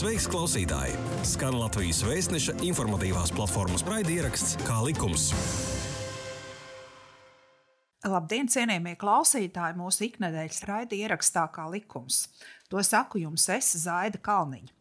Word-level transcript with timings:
Sveiks, 0.00 0.24
klausītāji! 0.32 0.94
Skan 1.28 1.58
Latvijas 1.60 1.98
vēstneša 2.08 2.54
informatīvās 2.64 3.34
platformas 3.36 3.82
raidieraksts 3.84 4.54
Kā 4.64 4.78
likums. 4.80 5.26
Labdien, 8.08 8.48
cienījamie 8.48 8.94
klausītāji! 8.96 9.76
Mūsu 9.76 10.06
iknedēļas 10.06 10.62
raidierakstā 10.70 11.42
Kā 11.52 11.66
likums. 11.68 12.22
To 12.72 12.80
saku 12.80 13.20
jums 13.26 13.44
es, 13.52 13.68
Zaida 13.82 14.22
Kalniņa. 14.24 14.72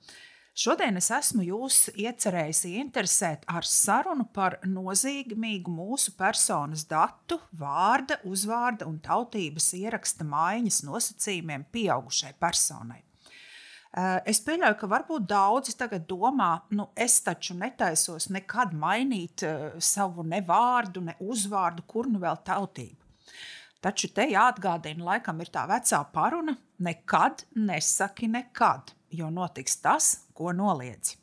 Šodien 0.56 1.02
es 1.02 1.12
esmu 1.12 1.50
jūs 1.50 1.82
iecerējis 2.00 2.64
interesēt 2.70 3.44
ar 3.52 3.68
sarunu 3.68 4.30
par 4.32 4.62
nozīmīgu 4.64 5.76
mūsu 5.82 6.16
personas 6.16 6.88
datu, 6.88 7.42
vārda, 7.60 8.22
uzvārda 8.24 8.88
un 8.88 9.04
tautības 9.04 9.74
ieraksta 9.84 10.24
maiņas 10.24 10.80
nosacījumiem 10.88 11.68
pieaugušai 11.76 12.38
personai. 12.40 13.04
Eh, 13.90 14.20
es 14.30 14.38
pieļauju, 14.46 14.76
ka 14.78 14.88
varbūt 14.90 15.26
daudzi 15.32 15.74
tagad 15.78 16.04
domā, 16.10 16.52
nu, 16.78 16.92
es 16.94 17.16
taču 17.26 17.56
netaisos 17.58 18.28
nekad 18.30 18.76
mainīt 18.78 19.42
uh, 19.48 19.80
savu 19.82 20.22
ne 20.22 20.44
vārdu, 20.46 21.02
ne 21.08 21.16
uzvārdu, 21.26 21.88
kur 21.90 22.10
nu 22.12 22.22
vēl 22.22 22.38
tautību. 22.46 23.00
Taču 23.82 24.12
te 24.14 24.28
jāatgādina, 24.30 25.08
laikam 25.08 25.42
ir 25.42 25.50
tā 25.50 25.64
vecā 25.72 26.04
paruna: 26.14 26.54
nekad 26.86 27.48
nesaki 27.58 28.30
nekad, 28.30 28.94
jo 29.10 29.32
notiks 29.34 29.80
tas, 29.82 30.12
ko 30.38 30.54
noliedzi. 30.54 31.18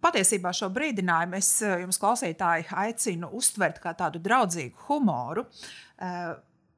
Patiesībā 0.00 0.54
šo 0.56 0.70
brīdinājumu 0.72 1.36
es 1.36 1.50
eh, 1.66 1.82
jums, 1.84 2.00
klausītāji, 2.00 2.70
aicinu 2.72 3.28
uztvert 3.36 3.82
kā 3.84 3.92
tādu 3.98 4.24
draudzīgu 4.24 4.88
humoru. 4.88 5.44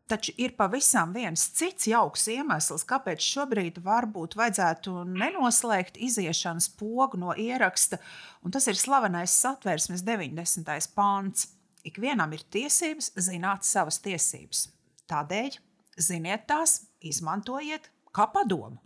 Taču 0.09 0.33
ir 0.41 0.55
pavisam 0.57 1.11
viens 1.13 1.43
cits 1.53 1.85
jauks 1.91 2.23
iemesls, 2.33 2.87
kāpēc 2.89 3.21
šobrīd 3.21 3.83
varbūt 3.85 4.39
vajadzētu 4.41 5.03
nenoslēgt 5.05 5.99
iziešanas 6.01 6.71
pogu 6.81 7.21
no 7.21 7.35
ieraksta, 7.37 7.99
un 8.41 8.55
tas 8.55 8.71
ir 8.73 8.81
slavenais 8.81 9.35
satversmes 9.37 10.05
90. 10.07 10.89
pāns. 10.97 11.51
Ikvienam 11.85 12.33
ir 12.33 12.41
tiesības 12.49 13.13
zināt 13.29 13.69
savas 13.69 14.01
tiesības. 14.05 14.65
Tādēļ 15.13 15.59
ziniet 16.01 16.49
tās, 16.49 16.81
izmantojiet 17.05 17.91
kā 18.17 18.27
padomu. 18.33 18.81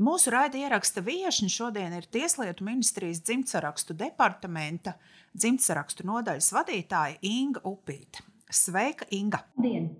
Mūsu 0.00 0.32
raidījuma 0.32 0.70
ieraksta 0.70 1.02
viesiņa 1.04 1.52
šodien 1.52 1.94
ir 1.94 2.08
Tieslietu 2.10 2.64
ministrijas 2.64 3.20
dzimtsarakstu 3.22 3.94
departamenta 4.00 4.94
dzimtsarakstu 5.36 6.08
nodaļas 6.08 6.50
vadītāja 6.56 7.20
Inga 7.28 7.62
Upīta. 7.68 8.24
Sveika, 8.50 9.06
Inga! 9.10 9.44
Dien. 9.56 9.90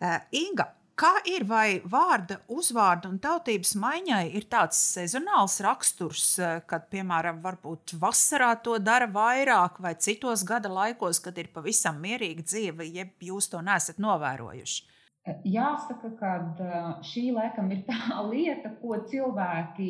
Uh, 0.00 0.18
Inga, 0.36 0.68
kā 0.98 1.12
ir 1.28 1.46
vai 1.48 1.80
vārda, 1.84 2.38
uzvārda 2.52 3.10
un 3.10 3.20
tautības 3.22 3.74
maiņai 3.80 4.24
ir 4.38 4.48
tāds 4.52 4.80
sezonāls 4.96 5.58
raksturs, 5.64 6.24
uh, 6.40 6.58
kad, 6.68 6.88
piemēram, 6.92 7.40
varbūt 7.44 7.96
vasarā 8.00 8.52
to 8.64 8.78
dara 8.78 9.08
vairāk, 9.10 9.80
vai 9.82 9.94
citos 10.00 10.44
gada 10.46 10.72
laikos, 10.72 11.22
kad 11.24 11.38
ir 11.38 11.52
pavisam 11.54 12.00
mierīga 12.02 12.44
dzīve, 12.44 12.90
jeb 13.00 13.30
jūs 13.30 13.50
to 13.52 13.62
nesat 13.64 14.02
novērojuši? 14.02 14.95
Jāsaka, 15.26 16.12
ka 16.20 16.32
šī 17.02 17.32
laikam 17.34 17.70
ir 17.74 17.80
tā 17.88 17.96
lieta, 18.30 18.70
ko 18.78 19.00
cilvēki, 19.10 19.88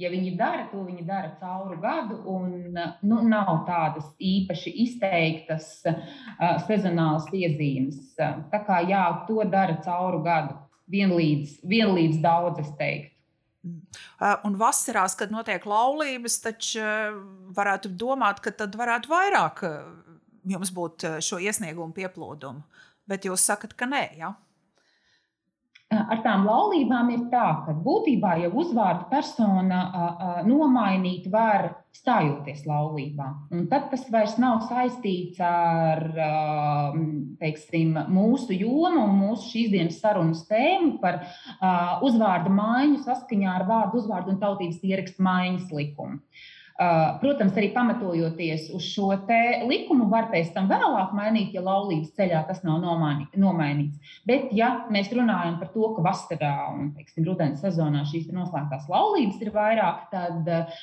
ja 0.00 0.10
viņi 0.10 0.32
dara, 0.38 0.64
to 0.72 0.82
viņi 0.88 1.04
dara 1.06 1.36
cauru 1.38 1.78
gadu, 1.82 2.18
un 2.26 2.74
nu, 2.74 3.20
nav 3.30 3.62
tādas 3.68 4.08
īpaši 4.18 4.72
izteiktas 4.86 5.68
uh, 5.86 6.02
sezonālas 6.66 7.30
iezīmes. 7.30 8.16
Tā 8.18 8.62
kā 8.66 8.80
jā, 8.90 9.04
to 9.30 9.38
dara 9.46 9.78
cauru 9.86 10.24
gadu, 10.26 10.58
vienlīdz, 10.90 11.60
vienlīdz 11.70 12.18
daudz, 12.24 12.64
es 12.64 12.74
teiktu. 12.80 13.14
Un 14.48 14.54
vasarās, 14.58 15.14
kad 15.20 15.30
notiek 15.30 15.62
laulības, 15.68 16.40
taču 16.42 16.82
varētu 17.54 17.92
domāt, 17.92 18.40
ka 18.42 18.50
tad 18.56 18.74
varētu 18.74 19.12
vairāk 19.12 19.62
jums 20.48 20.70
būt 20.74 21.04
šo 21.22 21.38
iesniegumu 21.44 21.94
pieplūdumu 21.94 22.64
bet 23.10 23.26
jūs 23.26 23.44
sakat, 23.50 23.74
ka 23.78 23.88
nē. 23.90 24.04
Ja? 24.20 24.34
Ar 25.90 26.20
tām 26.22 26.44
laulībām 26.46 27.08
ir 27.10 27.22
tā, 27.32 27.46
ka 27.64 27.72
būtībā 27.74 28.36
jau 28.44 28.50
uzvārdu 28.62 29.08
persona 29.10 29.80
nomainīt 30.46 31.24
var 31.32 31.64
stājoties 31.98 32.62
laulībā. 32.68 33.26
Un 33.50 33.64
tad 33.72 33.88
tas 33.90 34.04
vairs 34.14 34.36
nav 34.38 34.60
saistīts 34.68 35.40
ar 35.42 36.04
teiksim, 37.42 37.98
mūsu 38.06 38.54
jomu 38.54 39.02
un 39.02 39.18
mūsu 39.18 39.50
šīs 39.50 39.74
dienas 39.74 39.98
sarunas 39.98 40.44
tēmu 40.46 41.00
par 41.02 41.24
uzvārdu 42.06 42.54
maiņu 42.54 43.02
saskaņā 43.08 43.58
ar 43.58 43.66
vārdu, 43.66 44.04
uzvārdu 44.04 44.36
un 44.36 44.40
tautības 44.46 44.78
ierakstu 44.86 45.26
maiņas 45.26 45.74
likumu. 45.74 46.22
Uh, 46.80 47.18
protams, 47.20 47.52
arī 47.60 47.66
pamatojoties 47.74 48.70
uz 48.72 48.86
šo 48.88 49.10
likumu, 49.68 50.06
var 50.08 50.30
pēc 50.32 50.54
tam 50.54 50.64
vēlāk 50.70 51.10
mainīt, 51.12 51.50
ja 51.52 51.60
laulības 51.60 52.14
ceļā 52.16 52.38
tas 52.48 52.62
nav 52.64 52.78
nomainīts. 52.80 54.14
Bet, 54.24 54.46
ja 54.56 54.86
mēs 54.88 55.10
runājam 55.12 55.58
par 55.60 55.68
to, 55.74 55.90
ka 55.92 56.04
vasarā 56.06 56.54
un 56.72 56.94
teiksim, 56.96 57.26
rudens 57.28 57.60
sezonā 57.60 58.06
šīs 58.08 58.30
noslēgtās 58.32 58.88
laulības 58.88 59.42
ir 59.44 59.52
vairāk, 59.52 60.06
tad 60.14 60.48
uh, 60.48 60.80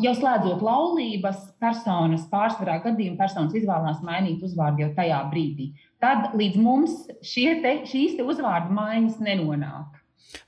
jau 0.00 0.14
slēdzot 0.16 0.64
laulības, 0.64 1.42
personas 1.60 2.24
pārsvarā 2.32 2.78
gadījumā 2.86 3.20
personas 3.20 3.52
izvēlās 3.52 4.00
mainīt 4.00 4.40
uzvārdu 4.48 4.86
jau 4.86 4.94
tajā 4.96 5.20
brīdī. 5.28 5.74
Tad 6.00 6.32
līdz 6.40 6.56
mums 6.56 6.96
te, 7.20 7.74
šīs 7.92 8.16
te 8.16 8.24
uzvārdu 8.24 8.72
maiņas 8.80 9.20
nenonāk. 9.20 10.00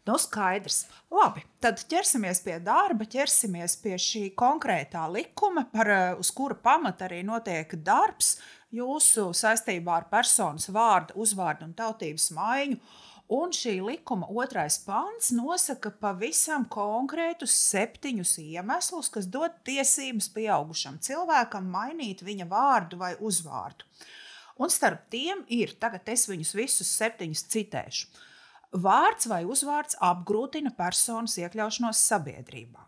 Nu, 0.06 0.16
skaidrs. 0.18 0.84
Labi, 1.10 1.42
tad 1.62 1.80
ķersimies 1.90 2.42
pie 2.44 2.58
darba, 2.62 3.06
ķersimies 3.06 3.76
pie 3.82 3.96
šī 4.00 4.22
konkrētā 4.38 5.06
likuma, 5.10 5.66
par, 5.72 5.90
eh, 5.90 6.14
uz 6.18 6.30
kura 6.30 6.54
pamata 6.54 7.08
arī 7.08 7.22
notiek 7.24 7.74
darbs 7.82 8.36
jūsu 8.72 9.30
saistībā 9.34 9.96
ar 9.96 10.08
personas 10.10 10.68
vārdu, 10.68 11.14
uzvārdu 11.14 11.64
un 11.64 11.74
tautības 11.74 12.30
maiņu. 12.30 12.80
Un 13.28 13.50
šī 13.50 13.80
likuma 13.82 14.28
otrais 14.30 14.76
pants 14.78 15.32
nosaka 15.34 15.90
pavisam 15.90 16.62
konkrētus 16.70 17.56
septiņus 17.58 18.36
iemeslus, 18.38 19.10
kas 19.10 19.26
dod 19.26 19.50
tiesības 19.66 20.28
pieaugušam 20.30 21.00
cilvēkam 21.02 21.66
mainīt 21.66 22.22
viņa 22.22 22.46
vārdu 22.46 23.00
vai 23.00 23.16
uzvārdu. 23.18 23.82
Un 24.62 24.70
starp 24.70 25.10
tiem 25.10 25.42
ir, 25.48 25.74
tagad 25.74 26.06
es 26.08 26.28
viņus 26.30 26.54
visus 26.54 26.92
septiņus 27.00 27.42
citēšu. 27.50 28.06
Vārds 28.76 29.24
vai 29.30 29.44
uzvārds 29.48 29.96
apgrūtina 30.04 30.74
personas 30.76 31.38
iekļaušanos 31.40 32.00
sabiedrībā. 32.10 32.82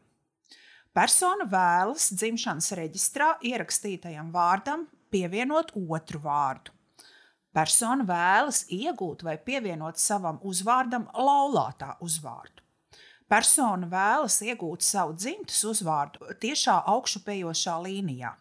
Persona 0.93 1.47
vēlas 1.49 2.11
dzimšanas 2.13 2.73
reģistrā 2.77 3.29
ierakstītajam 3.47 4.29
vārdam 4.35 4.85
pievienot 5.13 5.73
otru 5.79 6.21
vārdu. 6.21 6.75
Persona 7.57 8.05
vēlas 8.05 8.67
iegūt 8.75 9.25
vai 9.25 9.39
pievienot 9.41 9.97
savam 10.03 10.41
uzvārdam 10.45 11.07
laulātā 11.15 11.95
uzvārdu. 12.05 12.61
Persona 13.29 13.89
vēlas 13.89 14.41
iegūt 14.45 14.85
savu 14.85 15.17
dzimtas 15.17 15.63
uzvārdu 15.69 16.37
tiešā 16.43 16.77
augšupejošā 16.93 17.79
līnijā. 17.87 18.35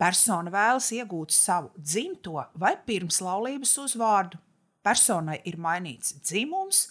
Persona 0.00 0.52
vēlas 0.52 0.92
iegūt 0.96 1.32
savu 1.36 1.72
dzimto 1.76 2.44
vai 2.56 2.76
pirmslaulības 2.86 3.76
uzvārdu 3.86 4.40
personai 4.84 5.40
ir 5.48 5.58
mainīts 5.60 6.16
dzimums, 6.22 6.86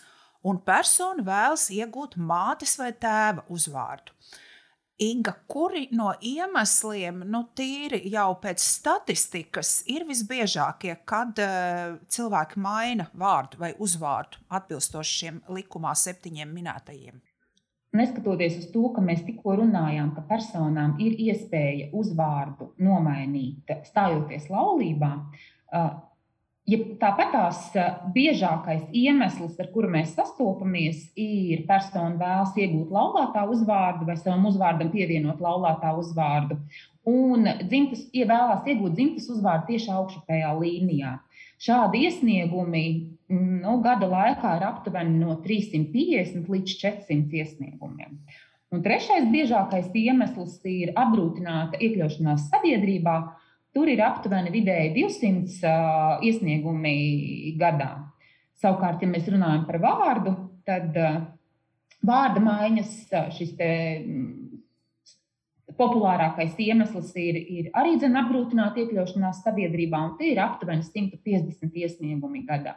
un 0.46 0.62
persona 0.64 1.24
vēlas 1.26 1.70
iegūt 1.74 2.18
mātes 2.18 2.78
vai 2.80 2.92
tēva 2.94 3.46
uzvārdu. 3.52 4.16
Inga, 5.00 5.32
kuri 5.48 5.86
no 5.96 6.10
iemesliem, 6.20 7.22
nu, 7.32 7.46
tīri 7.56 8.02
jau 8.12 8.34
pēc 8.44 8.60
statistikas, 8.60 9.78
ir 9.88 10.04
visbiežākie, 10.04 10.98
kad 11.08 11.40
uh, 11.40 11.94
cilvēki 12.12 12.60
maina 12.60 13.06
vārdu 13.16 13.62
vai 13.62 13.70
uzvārdu 13.80 14.42
atbilstoši 14.52 15.16
šiem 15.22 15.38
likumā 15.56 15.94
septiņiem 15.96 16.52
minētajiem? 16.52 17.22
Neskatoties 17.96 18.60
uz 18.60 18.68
to, 18.74 18.84
ka 18.94 19.02
mēs 19.02 19.24
tikko 19.26 19.56
runājām, 19.62 20.12
ka 20.18 20.26
personām 20.28 20.98
ir 21.02 21.16
iespēja 21.30 21.88
uzvārdu 21.96 22.74
nomainīt, 22.84 23.72
stājoties 23.88 24.52
laulībā, 24.52 25.14
uh, 25.16 25.96
Ja 26.70 26.78
tāpat 27.02 27.32
tās 27.34 27.60
biežākais 28.14 28.90
iemesls, 28.94 29.56
ar 29.62 29.70
kuru 29.74 29.90
mēs 29.94 30.12
sastopamies, 30.18 31.08
ir 31.18 31.64
persona 31.70 32.20
vēlas 32.20 32.58
iegūt 32.60 32.92
laulātā 32.94 33.46
uzvārdu 33.50 34.06
vai 34.06 34.18
savam 34.20 34.46
uzvārdam 34.52 34.92
pievienot 34.94 35.42
laulātā 35.42 35.96
uzvārdu. 35.98 36.60
Un 37.10 37.48
dzimtas, 37.64 38.04
ja 38.14 38.28
vēlās 38.30 38.68
iegūt 38.70 38.98
dzimtas 39.00 39.30
uzvārdu 39.34 39.72
tieši 39.72 39.90
augšupējā 39.96 40.52
līnijā. 40.60 41.16
Šādi 41.60 42.04
iesniegumi 42.06 42.84
nu, 43.34 43.80
gada 43.84 44.08
laikā 44.12 44.54
ir 44.60 44.68
aptuveni 44.70 45.18
no 45.24 45.40
350 45.44 46.54
līdz 46.54 46.78
400 46.84 47.42
iesniegumiem. 47.42 48.20
Un 48.70 48.86
trešais 48.86 49.26
biežākais 49.34 49.90
iemesls 49.98 50.60
ir 50.70 50.94
apgrūtināta 50.94 51.80
iekļaušanās 51.82 52.50
sabiedrībā, 52.52 53.16
Tur 53.76 53.90
ir 53.92 54.02
aptuveni 54.02 54.50
vidēji 54.54 54.94
200 54.96 55.70
uh, 55.70 56.24
iesniegumi 56.26 57.54
gadā. 57.60 57.92
Savukārt, 58.60 59.04
ja 59.04 59.10
mēs 59.12 59.28
runājam 59.30 59.68
par 59.68 59.78
vārdu, 59.84 60.34
tad 60.68 60.98
uh, 60.98 61.20
vārda 62.06 62.42
maiņas, 62.44 62.96
šis 63.36 63.54
te, 63.60 63.70
populārākais 65.80 66.58
iemesls 66.66 67.14
ir, 67.22 67.38
ir 67.38 67.70
arī 67.78 67.96
apgrūtināta 68.02 68.82
iekļaušanās 68.84 69.44
sabiedrībā, 69.46 70.02
un 70.02 70.16
tie 70.20 70.34
ir 70.34 70.42
aptuveni 70.44 70.84
150 70.84 71.78
iesniegumi 71.84 72.44
gadā. 72.48 72.76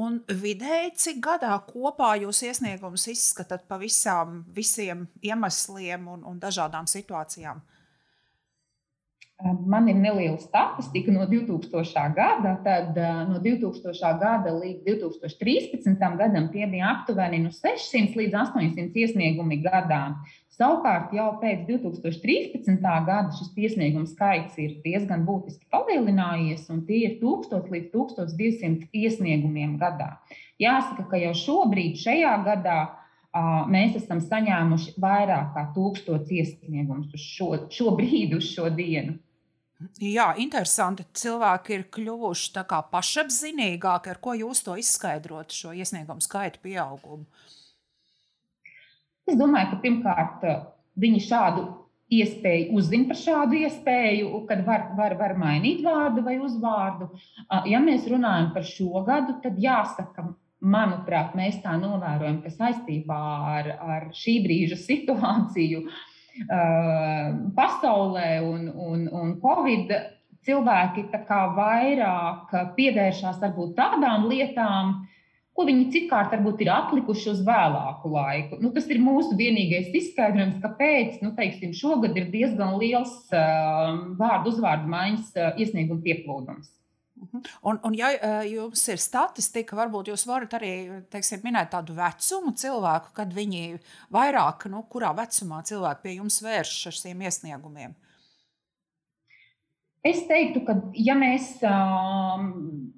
Un 0.00 0.16
vidēji, 0.26 0.94
cik 0.98 1.20
gadā 1.22 1.52
kopā 1.68 2.14
jūs 2.24 2.40
iesniegumus 2.48 3.04
izskatāt 3.12 3.68
pa 3.68 3.76
visām, 3.78 4.40
visiem 4.56 5.04
iemesliem 5.22 6.08
un, 6.10 6.24
un 6.26 6.40
dažādām 6.42 6.88
situācijām? 6.90 7.60
Uh, 7.60 7.79
Man 9.66 9.88
ir 9.88 9.96
neliela 9.96 10.38
statistika 10.38 11.12
no 11.12 11.24
2000. 11.26 12.14
gada. 12.16 12.56
Tad 12.64 12.98
no 13.30 13.40
2000. 13.40 14.12
gada 14.20 14.52
līdz 14.52 14.84
2013. 14.84 15.96
gadam 16.18 16.50
tie 16.52 16.66
bija 16.66 16.90
aptuveni 16.96 17.40
no 17.44 17.52
600 17.54 18.18
līdz 18.20 18.36
800 18.42 19.00
iesniegumi 19.04 19.62
gadā. 19.64 20.02
Savukārt 20.60 21.14
jau 21.16 21.30
pēc 21.40 21.62
2013. 21.70 22.82
gada 22.84 23.30
šis 23.32 23.54
iesniegumu 23.56 24.04
skaits 24.10 24.58
ir 24.60 24.74
diezgan 24.84 25.22
būtiski 25.24 25.64
palielinājies, 25.72 26.66
un 26.68 26.82
tie 26.84 26.98
ir 27.06 27.14
1000 27.22 27.70
līdz 27.72 27.88
1200 27.94 28.90
iesniegumiem 28.92 29.78
gadā. 29.80 30.18
Jāsaka, 30.60 31.06
ka 31.08 31.22
jau 31.22 31.32
šobrīd, 31.32 31.96
šajā 32.02 32.34
gadā, 32.44 32.80
mēs 33.72 33.96
esam 34.02 34.20
saņēmuši 34.20 34.98
vairāk 35.00 35.54
kā 35.54 35.64
1000 35.72 36.28
iesniegumus 36.28 37.14
uz 37.14 37.24
šo, 37.24 37.50
šo 37.72 37.96
brīdi, 37.96 38.36
uz 38.36 38.52
šo 38.52 38.68
dienu. 38.68 39.16
Jā, 40.00 40.34
interesanti. 40.40 41.06
Cilvēki 41.16 41.76
ir 41.76 41.86
kļuvuši 41.94 42.64
pašapziņīgāki. 42.68 44.12
Ar 44.12 44.18
ko 44.20 44.34
jūs 44.36 44.64
to 44.66 44.76
izskaidrot, 44.76 45.54
šo 45.56 45.72
iesniegumu 45.72 46.20
skaitu 46.24 46.60
pieaugumu? 46.64 47.24
Es 49.28 49.38
domāju, 49.40 49.70
ka 49.72 49.78
pirmkārt 49.84 50.44
viņi 51.00 51.22
šādu 51.24 51.64
iespēju 52.10 52.74
uzzina 52.76 53.08
par 53.08 53.20
šādu 53.20 53.58
iespēju, 53.62 54.44
kad 54.50 54.64
var, 54.66 54.88
var, 54.98 55.14
var 55.16 55.36
mainīt 55.38 55.84
vārdu 55.86 56.24
vai 56.26 56.36
uzvārdu. 56.42 57.08
Ja 57.70 57.80
mēs 57.80 58.08
runājam 58.10 58.50
par 58.52 58.66
šo 58.66 59.04
gadu, 59.06 59.38
tad 59.44 59.60
jāsaka, 59.62 60.26
manuprāt, 60.60 61.36
mēs 61.38 61.62
tā 61.62 61.78
novērojam, 61.80 62.42
ka 62.44 62.50
saistībā 62.52 63.20
ar, 63.54 63.70
ar 63.80 64.08
šī 64.12 64.40
brīža 64.44 64.76
situāciju 64.82 65.86
Uh, 65.86 66.09
pasaulē 67.56 68.30
un, 68.46 68.66
un, 68.70 69.06
un 69.12 69.36
Covid 69.42 69.92
cilvēki 70.46 71.06
vairāk 71.56 72.52
pievēršās 72.76 73.40
varbūt 73.42 73.74
tādām 73.76 74.28
lietām, 74.30 74.94
ko 75.52 75.66
viņi 75.68 75.90
citkārt 75.92 76.32
varbūt 76.32 76.62
ir 76.64 76.70
atlikuši 76.72 77.30
uz 77.34 77.40
vēlāku 77.44 78.12
laiku. 78.14 78.58
Nu, 78.62 78.70
tas 78.72 78.86
ir 78.88 79.02
mūsu 79.02 79.36
vienīgais 79.36 79.90
izskaidrojums, 79.92 80.60
kāpēc 80.62 81.20
nu, 81.24 81.34
teiksim, 81.36 81.74
šogad 81.76 82.16
ir 82.16 82.30
diezgan 82.32 82.78
liels 82.80 83.12
uh, 83.34 84.14
vārdu 84.16 84.54
uzvārdu 84.54 84.88
maiņas 84.88 85.34
uh, 85.36 85.50
iesniegumu 85.60 86.00
pieplūdums. 86.06 86.70
Mhm. 87.20 87.42
Un, 87.68 87.80
un, 87.84 87.94
ja 87.96 88.10
jums 88.48 88.82
ir 88.88 89.00
statistika, 89.02 89.76
varbūt 89.76 90.08
jūs 90.08 90.24
varat 90.28 90.54
arī 90.56 90.72
teiksim, 91.12 91.42
minēt 91.44 91.72
tādu 91.74 91.96
vecumu 91.98 92.54
cilvēku, 92.56 93.12
kad 93.16 93.34
viņi 93.36 93.80
vairāk, 94.14 94.68
nu, 94.72 94.84
kurā 94.88 95.12
vecumā 95.16 95.60
cilvēki 95.68 96.06
pie 96.06 96.14
jums 96.16 96.40
vēršas 96.44 96.88
ar 96.88 96.96
šiem 97.00 97.26
iesniegumiem. 97.28 97.96
Es 100.06 100.22
teiktu, 100.24 100.62
ka 100.64 100.78
ja 100.96 101.12
mēs 101.18 101.58
um, 101.68 102.94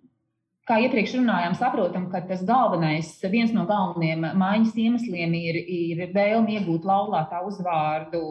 kā 0.69 0.79
iepriekš 0.85 1.17
runājām, 1.19 1.57
saprotam, 1.59 2.07
ka 2.13 2.23
tas 2.29 2.45
galvenais, 2.47 3.11
viens 3.33 3.51
no 3.55 3.65
galvenajiem 3.69 4.29
maiņas 4.39 4.79
iemesliem 4.85 5.35
ir, 5.39 5.59
ir 5.59 6.05
vēlme 6.15 6.59
iegūt 6.59 6.87
laulātā 6.87 7.43
uzvārdu 7.49 8.23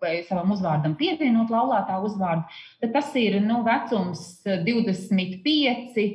vai 0.00 0.20
savam 0.28 0.54
uzvārdam 0.56 0.96
pievienot 1.00 1.52
laulātā 1.52 2.00
uzvārdu, 2.04 2.48
tad 2.80 2.96
tas 2.96 3.12
ir 3.20 3.38
nu, 3.44 3.60
vecums 3.66 4.24
25. 4.46 6.08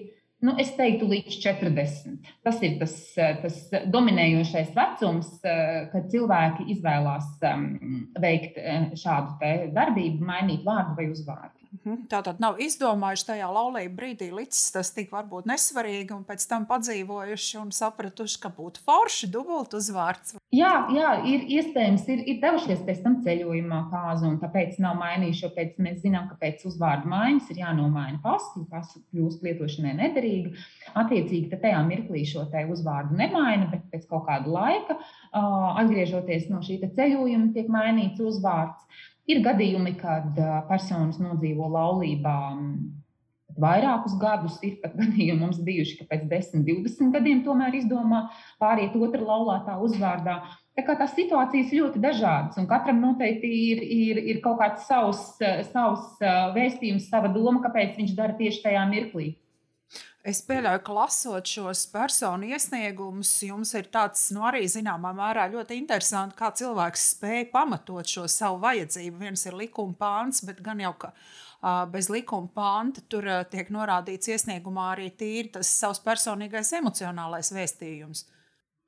Nu, 0.45 0.53
es 0.62 0.74
teiktu, 0.77 1.07
līdz 1.09 1.38
40. 1.42 2.27
Tas 2.45 2.59
ir 2.65 2.75
tas, 2.77 2.95
tas 3.15 3.59
dominējošais 3.89 4.74
vecums, 4.75 5.31
kad 5.41 6.09
cilvēki 6.12 6.68
izvēlās 6.75 7.31
um, 7.50 7.63
veikt 8.21 8.59
eh, 8.62 8.91
šādu 9.00 9.71
darbību, 9.74 10.27
mainīt 10.27 10.68
vārdu 10.68 11.00
vai 11.00 11.07
uzvārdu. 11.13 11.64
Mhm. 11.75 12.06
Tā 12.12 12.22
tad 12.24 12.39
nav 12.44 12.60
izdomājuši 12.62 13.25
tajā 13.31 13.48
laulību 13.51 13.95
brīdī, 13.98 14.30
līdz 14.36 14.60
tas 14.75 14.92
tik 14.95 15.12
varbūt 15.13 15.48
nesvarīgi, 15.50 16.13
un 16.16 16.24
pēc 16.27 16.45
tam 16.48 16.68
padzīvojuši 16.69 17.60
un 17.60 17.72
sapratuši, 17.75 18.39
ka 18.44 18.51
būtu 18.56 18.83
forši 18.86 19.30
dubult 19.33 19.75
uzvārds. 19.77 20.36
Jā, 20.56 20.72
jā 20.95 21.12
ir 21.27 21.48
iespējams, 21.57 22.06
ir, 22.13 22.22
ir 22.31 22.39
devušies 22.44 22.83
pēc 22.88 23.01
tam 23.04 23.18
ceļojumā 23.25 23.81
kāzu, 23.92 24.30
un 24.30 24.38
tāpēc 24.44 24.77
nav 24.83 24.95
mainījuši, 25.01 25.44
jo 25.44 25.51
pēc, 25.57 25.74
mēs 25.83 26.00
zinām, 26.06 26.30
ka 26.30 26.38
pēc 26.39 26.63
uzvārdu 26.69 27.12
maiņas 27.12 27.51
ir 27.51 27.63
jānomaina 27.66 28.22
pasta, 28.24 28.62
un 28.62 28.69
pasta 28.72 29.01
kļūst 29.10 29.44
lietošanai 29.45 29.95
nederīga. 30.00 30.54
Attiecīgi, 30.95 31.50
tad 31.51 31.66
tajā 31.66 31.81
mirklī 31.89 32.24
šo 32.30 32.45
te 32.54 32.63
uzvārdu 32.72 33.18
nemaina, 33.19 33.68
bet 33.74 33.83
pēc 33.92 34.07
kaut 34.12 34.30
kāda 34.30 34.54
laika, 34.54 35.00
atgriežoties 35.81 36.48
no 36.54 36.62
šī 36.63 36.80
ceļojuma, 36.86 37.51
tiek 37.57 37.68
mainīts 37.72 38.24
uzvārds. 38.24 39.04
Ir 39.25 39.42
gadījumi, 39.45 39.95
kad 39.98 40.38
personas 40.69 41.18
nodzīvo 41.18 41.66
laulībā 41.74 42.36
vairākus 43.60 44.18
gadus. 44.19 44.57
Ir 44.66 44.77
pat 44.83 44.95
gadījumi 45.01 45.39
mums 45.42 45.62
bijuši, 45.66 45.98
ka 46.01 46.10
pēc 46.12 46.27
10, 46.31 46.66
20 46.68 47.16
gadiem 47.16 47.42
tomēr 47.45 47.77
izdomā 47.80 48.25
pāriet 48.62 48.95
otrā 49.00 49.24
laulātā 49.24 49.80
uzvārdā. 49.83 50.42
Tā 50.75 50.83
kā 50.83 50.98
tās 51.00 51.13
situācijas 51.16 51.72
ļoti 51.72 52.01
dažādas, 52.04 52.57
un 52.60 52.68
katram 52.68 53.00
noteikti 53.00 53.48
ir, 53.48 53.81
ir, 53.95 54.19
ir 54.33 54.42
kaut 54.44 54.60
kāds 54.60 54.83
savs, 54.89 55.38
savs 55.72 56.19
vēstījums, 56.57 57.07
sava 57.07 57.31
doma, 57.31 57.62
kāpēc 57.63 57.95
viņš 58.01 58.12
dara 58.18 58.36
tieši 58.36 58.63
tajā 58.66 58.83
mirklī. 58.92 59.30
Es 60.26 60.40
pieļauju, 60.42 60.82
ka 60.82 60.94
lasot 60.98 61.50
šos 61.50 61.84
personu 61.94 62.48
iesniegumus, 62.50 63.30
jums 63.46 63.76
ir 63.78 63.92
tāds, 63.94 64.24
nu, 64.34 64.42
arī 64.50 64.64
zināmā 64.66 65.12
mērā 65.14 65.46
ļoti 65.54 65.78
interesanti, 65.78 66.38
kā 66.40 66.50
cilvēks 66.58 67.04
spēja 67.14 67.50
pamatot 67.54 68.10
šo 68.10 68.26
savu 68.32 68.58
vajadzību. 68.64 69.22
Viens 69.22 69.46
ir 69.46 69.58
likuma 69.60 69.94
pāns, 70.00 70.42
bet 70.48 70.64
gan 70.66 70.82
jau 70.82 70.96
ka 71.06 71.14
bez 71.94 72.10
likuma 72.14 72.50
pānta 72.54 73.02
tur 73.10 73.28
tiek 73.50 73.70
norādīts 73.74 74.30
iesniegumā 74.34 74.92
arī 74.96 75.12
tīri 75.18 75.54
tas 75.56 75.70
savs 75.70 76.02
personīgais 76.06 76.74
emocionālais 76.78 77.54
vēstījums. 77.54 78.26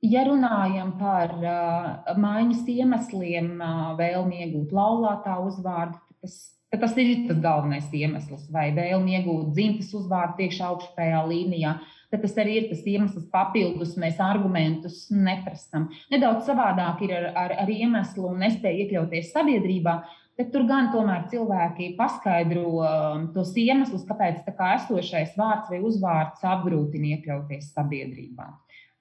Ja 0.06 0.22
runājam 0.28 0.92
par 0.98 1.32
uh, 1.42 2.18
maiņas 2.22 2.60
iemesliem, 2.70 3.56
uh, 3.58 3.96
vēlmi 3.98 4.44
iegūt 4.44 4.70
laulātā 4.74 5.40
uzvārdu, 5.42 5.98
tas 6.22 6.36
Tad 6.68 6.82
tas 6.84 6.96
ir 7.00 7.22
tas 7.24 7.38
galvenais 7.40 7.86
iemesls, 7.96 8.42
vai 8.52 8.66
vēlme 8.76 9.14
iegūt 9.16 9.54
dzimtas 9.56 9.88
uzvārdu 9.96 10.44
iekšā 10.44 10.66
augšējā 10.68 11.20
līnijā. 11.30 11.70
Tad 12.12 12.20
tas 12.24 12.34
arī 12.42 12.58
ir 12.58 12.66
tas 12.68 12.82
iemesls, 12.84 13.24
papildus 13.32 13.94
mēs 14.00 14.20
argumentus 14.20 15.06
neprasām. 15.08 15.86
Nedaudz 16.12 16.44
savādāk 16.48 17.00
ir 17.06 17.14
ar, 17.16 17.28
ar, 17.40 17.54
ar 17.64 17.72
iemeslu 17.72 18.28
un 18.28 18.44
nespēju 18.44 18.84
iekļauties 18.84 19.30
sabiedrībā. 19.32 19.94
Tad 20.38 20.50
tur 20.52 20.66
gan 20.68 20.90
tomēr 20.92 21.24
cilvēki 21.32 21.94
paskaidro 21.96 22.66
um, 22.76 23.24
tos 23.32 23.54
iemeslus, 23.58 24.04
kāpēc 24.06 24.44
kā 24.60 24.74
esošais 24.76 25.32
vārds 25.40 25.72
vai 25.72 25.80
uzvārds 25.88 26.44
apgrūtina 26.46 27.14
iekļauties 27.16 27.72
sabiedrībā. 27.72 28.50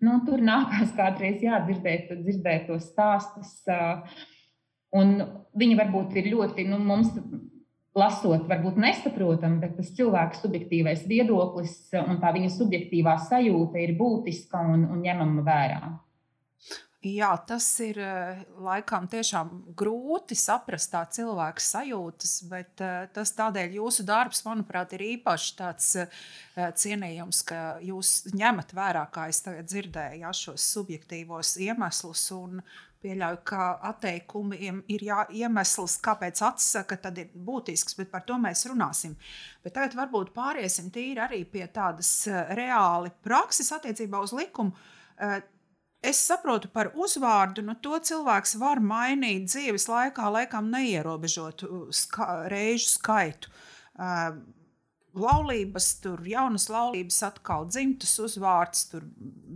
Nu, 0.08 0.22
tur 0.24 0.40
nākās 0.40 0.96
kādreiz 0.96 1.44
jādzirdēt 1.44 2.16
dzirdēt 2.24 2.72
tos 2.72 2.88
stāstus. 2.94 3.54
Uh, 3.68 4.24
un 4.96 5.14
viņi 5.58 5.78
varbūt 5.84 6.16
ir 6.22 6.32
ļoti, 6.32 6.68
nu, 6.72 6.80
mums 6.80 7.12
lasot, 7.96 8.48
varbūt 8.50 8.80
nesaprotam, 8.82 9.60
bet 9.62 9.78
tas 9.78 9.94
cilvēka 9.98 10.42
subjektīvais 10.42 11.06
viedoklis 11.10 11.78
un 12.02 12.20
tā 12.22 12.34
viņa 12.36 12.52
subjektīvā 12.58 13.16
sajūta 13.30 13.82
ir 13.84 13.96
būtiska 14.00 14.66
un, 14.74 14.86
un 14.92 15.06
ņemama 15.06 15.46
vērā. 15.48 15.96
Jā, 17.06 17.30
tas 17.46 17.66
ir 17.86 18.00
eh, 18.02 18.40
laikam 18.64 19.06
tiešām 19.08 19.52
grūti 19.78 20.36
saprast 20.36 20.90
tā 20.92 21.04
cilvēka 21.14 21.62
sajūtas, 21.62 22.32
bet 22.50 22.82
eh, 22.82 23.06
tas 23.14 23.32
tādēļ 23.38 23.78
jūsu 23.78 24.06
darbs, 24.08 24.42
manuprāt, 24.48 24.96
ir 24.98 25.04
īpaši 25.12 25.54
tāds 25.60 25.92
eh, 26.02 26.18
cienījums, 26.58 27.44
ka 27.48 27.78
jūs 27.86 28.34
ņemat 28.34 28.74
vērā, 28.76 29.06
kā 29.14 29.28
es 29.30 29.44
tagad 29.46 29.70
dzirdēju, 29.70 30.24
ja, 30.26 30.34
šos 30.34 30.66
subjektīvos 30.74 31.54
iemeslus 31.68 32.26
un 32.36 32.64
pieļauju, 33.04 33.40
ka 33.48 33.68
atteikumiem 33.90 34.82
ir 34.94 35.04
jā, 35.08 35.24
iemesls, 35.42 35.98
kāpēc 36.04 36.42
atsaka, 36.46 36.98
tad 37.04 37.20
ir 37.22 37.30
būtisks, 37.34 37.98
bet 38.00 38.12
par 38.14 38.26
to 38.28 38.38
mēs 38.42 38.66
runāsim. 38.70 39.16
Bet 39.64 39.78
tagad 39.78 39.98
varbūt 40.00 40.34
pāriesim 40.36 40.90
tīri 40.94 41.22
arī 41.24 41.44
pie 41.50 41.66
tādas 41.74 42.12
eh, 42.30 42.56
reāli 42.58 43.14
prakses 43.24 43.72
attiecībā 43.76 44.22
uz 44.24 44.34
likumu. 44.38 44.76
Eh, 45.18 45.40
es 46.02 46.20
saprotu 46.30 46.72
par 46.74 46.92
uzvārdu, 46.96 47.66
nu 47.66 47.78
to 47.82 48.00
cilvēks 48.10 48.58
var 48.62 48.82
mainīt 48.84 49.50
dzīves 49.52 49.88
laikā, 49.92 50.30
laikam 50.34 50.72
neierobežot 50.74 51.66
ska 51.96 52.44
reižu 52.52 52.94
skaitu. 52.98 53.54
Laulības, 55.18 55.86
tur 56.04 56.20
jaunas 56.28 56.68
laulības, 56.70 57.22
atkal 57.26 57.66
dzimtas 57.72 58.12
uzvārds, 58.22 58.84
tur 58.92 59.06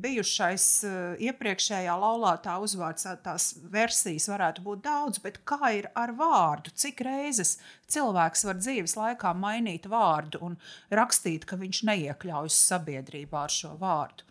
bijušais 0.01 0.65
uh, 0.87 0.95
iepriekšējā 1.21 1.97
laulātā 2.01 2.55
uzvārds, 2.63 3.05
tās 3.21 3.51
versijas 3.73 4.29
varētu 4.31 4.63
būt 4.65 4.81
daudz, 4.87 5.19
bet 5.21 5.41
kā 5.45 5.73
ir 5.77 5.89
ar 5.93 6.15
vārdu? 6.17 6.73
Cik 6.73 7.03
reizes 7.05 7.57
cilvēks 7.91 8.47
var 8.47 8.57
dzīves 8.63 8.97
laikā 8.97 9.35
mainīt 9.37 9.85
vārdu 9.91 10.41
un 10.47 10.57
rakstīt, 10.89 11.45
ka 11.45 11.59
viņš 11.61 11.83
neiekļaujas 11.91 12.57
sabiedrībā 12.71 13.45
ar 13.45 13.53
šo 13.53 13.75
vārdu? 13.81 14.25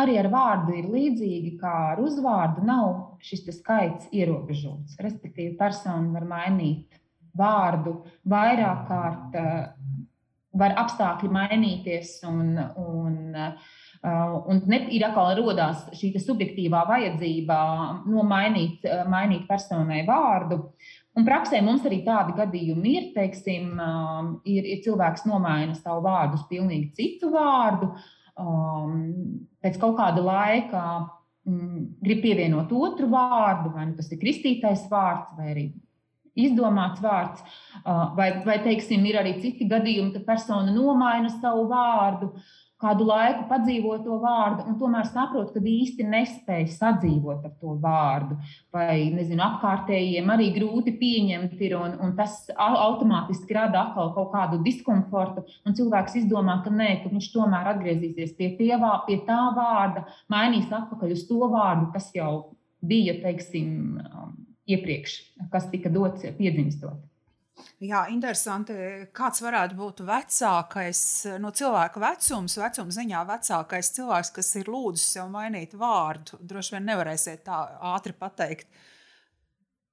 Arī 0.00 0.16
ar 0.20 0.30
vārdu 0.32 0.74
ir 0.78 0.88
līdzīgi, 0.90 1.56
kā 1.60 1.72
ar 1.92 2.00
uzvārdu 2.00 2.64
nav 2.64 3.18
šis 3.26 3.44
skaits 3.58 4.08
ierobežots. 4.16 4.96
Respektīvi, 5.02 5.56
persona 5.58 6.14
var 6.14 6.26
mainīt 6.30 6.99
vārdu 7.36 8.00
vairāk 8.28 8.86
kārt, 8.88 9.34
eh, 9.34 9.68
var 10.60 10.74
apstākļi 10.82 11.30
mainīties, 11.30 12.16
un, 12.26 12.56
un, 12.58 13.34
eh, 13.34 13.52
un 14.50 14.62
ne, 14.66 14.80
ir 14.90 15.04
atkal 15.06 15.36
radās 15.38 15.86
šī 15.94 16.14
subjektīvā 16.18 16.86
vajadzība 16.88 17.58
nomainīt 18.06 18.88
mainīt 19.08 19.46
personai 19.48 20.02
vārdu. 20.08 20.64
Un 21.18 21.26
praksē 21.26 21.58
mums 21.62 21.82
arī 21.84 22.04
tādi 22.06 22.34
gadījumi 22.38 22.96
ir, 22.96 23.06
teiksim, 23.14 23.70
eh, 23.78 24.32
ir, 24.56 24.72
ir 24.74 24.82
cilvēks 24.86 25.26
nomaina 25.30 25.74
savu 25.74 26.06
vārdu 26.06 26.40
uz 26.40 26.48
pilnīgi 26.50 26.92
citu 26.98 27.32
vārdu. 27.34 27.94
Um, 28.40 29.00
pēc 29.60 29.76
kaut 29.80 29.98
kāda 29.98 30.22
laika 30.24 30.82
um, 31.44 31.90
grib 32.00 32.22
pievienot 32.24 32.70
otru 32.72 33.10
vārdu, 33.12 33.72
vai 33.74 33.88
nu 33.90 33.96
tas 33.98 34.08
ir 34.14 34.20
kristītais 34.22 34.86
vārds, 34.88 35.34
vai 35.36 35.50
arī 35.52 35.64
izdomāts 36.38 37.02
vārds, 37.02 37.44
vai, 38.16 38.32
vai 38.46 38.58
teiksim, 38.64 39.04
ir 39.06 39.20
arī 39.20 39.36
citi 39.42 39.68
gadījumi, 39.70 40.14
kad 40.16 40.26
persona 40.28 40.72
nomaina 40.74 41.30
savu 41.40 41.66
vārdu, 41.70 42.32
kādu 42.80 43.04
laiku 43.04 43.44
padzīvo 43.50 43.98
to 44.04 44.16
vārdu, 44.22 44.64
un 44.70 44.76
tomēr 44.80 45.04
saprot, 45.10 45.50
ka 45.52 45.60
īsti 45.60 46.06
nespēj 46.08 46.64
sadzīvot 46.72 47.44
ar 47.44 47.52
to 47.60 47.74
vārdu. 47.82 48.38
Vai 48.72 49.10
nezinu, 49.12 49.42
apkārtējiem 49.44 50.32
arī 50.32 50.48
grūti 50.54 50.94
pieņemt 51.00 51.60
ir, 51.60 51.76
un, 51.76 51.98
un 52.00 52.14
tas 52.16 52.38
automātiski 52.56 53.56
rada 53.56 53.84
atkal 53.84 54.14
kaut 54.16 54.32
kādu 54.32 54.62
diskomfortu. 54.64 55.44
Cilvēks 55.68 56.16
izdomā, 56.22 56.60
ka 56.64 56.72
nē, 56.72 57.02
ka 57.02 57.12
viņš 57.12 57.28
tomēr 57.34 57.74
atgriezīsies 57.74 58.32
pie, 58.38 58.54
tievā, 58.58 58.94
pie 59.04 59.20
tā 59.28 59.42
vārda, 59.56 60.06
mainīs 60.32 60.72
atpakaļ 60.72 61.14
uz 61.18 61.26
to 61.28 61.52
vārdu, 61.52 61.90
kas 61.92 62.08
jau 62.16 62.32
bija, 62.80 63.18
teiksim, 63.20 64.00
iepriekš, 64.70 65.18
kas 65.52 65.68
tika 65.72 65.92
dots 65.92 66.26
piedzimstot. 66.38 67.06
Jā, 67.80 68.04
interesanti. 68.12 68.74
Kāds 69.16 69.42
varētu 69.44 69.76
būt 69.76 70.02
vecākais, 70.08 71.00
no 71.40 71.50
cilvēka 71.56 72.00
vecums, 72.02 72.56
vecuma 72.60 72.96
ziņā 72.96 73.24
vecākais 73.28 73.92
cilvēks, 73.96 74.32
kas 74.36 74.50
ir 74.60 74.70
lūdzis 74.72 75.06
sev 75.16 75.30
mainīt 75.32 75.76
vārdu? 75.80 76.40
Droši 76.40 76.76
vien 76.76 76.88
nevarēsiet 76.90 77.44
tā 77.48 77.60
ātri 77.92 78.16
pateikt. 78.16 78.68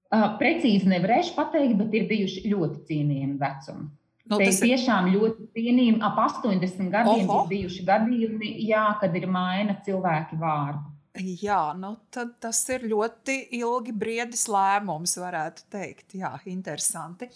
Uh, 0.07 0.37
precīzi 0.39 0.87
nevarēšu 0.87 1.35
pateikt, 1.35 1.75
bet 1.81 1.95
ir 1.99 2.05
bijuši 2.07 2.45
ļoti 2.47 2.83
cienījami 2.87 3.39
vecumi. 3.41 3.89
Nu, 4.27 4.39
tas 4.39 4.59
ir 4.59 4.73
tiešām 4.73 5.09
ļoti 5.13 5.47
cienījami. 5.55 5.99
Ap 6.03 6.19
80 6.19 6.91
gadiem 6.91 7.27
Oho. 7.27 7.41
ir 7.41 7.51
bijuši 7.51 7.83
gadījumi, 7.87 8.53
jā, 8.67 8.85
kad 9.01 9.15
ir 9.15 9.27
maina 9.31 9.77
cilvēki 9.83 10.39
vārdu. 10.39 10.83
Jā, 11.17 11.61
nu 11.79 11.95
tad 12.13 12.35
tas 12.43 12.59
ir 12.73 12.87
ļoti 12.91 13.37
ilgi 13.57 13.93
briedis 13.95 14.47
lēmums, 14.51 15.17
varētu 15.21 15.69
teikt. 15.73 16.17
Jā, 16.19 16.35
interesanti. 16.51 17.29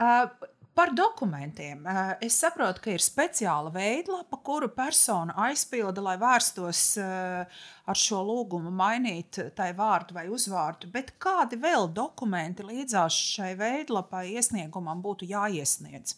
Uh, 0.00 0.26
Par 0.74 0.92
dokumentiem. 0.94 1.82
Es 2.22 2.36
saprotu, 2.40 2.80
ka 2.84 2.92
ir 2.94 3.02
speciāla 3.02 3.72
veidlapa, 3.74 4.38
kuru 4.46 4.68
persona 4.72 5.34
aizpilda, 5.48 6.00
lai 6.04 6.14
vērstos 6.20 6.82
ar 7.02 7.98
šo 7.98 8.20
lūgumu 8.28 8.70
mainīt 8.72 9.40
tai 9.58 9.72
vārdu 9.76 10.14
vai 10.16 10.28
uzvārdu. 10.30 10.88
Bet 10.94 11.16
kādi 11.20 11.58
vēl 11.60 11.90
dokumenti 11.92 12.64
līdzās 12.64 13.18
šai 13.34 13.50
veidlapai 13.58 14.28
iesniegumam 14.36 15.02
būtu 15.02 15.28
jāiesniedz? 15.32 16.14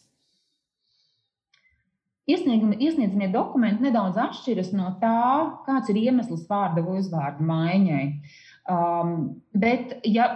Iesniedzamie 2.30 3.26
dokumenti 3.32 3.82
nedaudz 3.82 4.18
atšķiras 4.22 4.70
no 4.78 4.92
tā, 5.00 5.18
kāds 5.66 5.90
ir 5.90 5.98
iemesls 6.04 6.44
vārda 6.46 6.84
vai 6.84 7.00
uzvārda 7.00 7.42
maiņai. 7.42 8.04
Um, 8.70 9.14
bet, 9.58 9.96
ja 10.06 10.28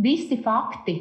visi 0.00 0.38
fakti, 0.40 0.96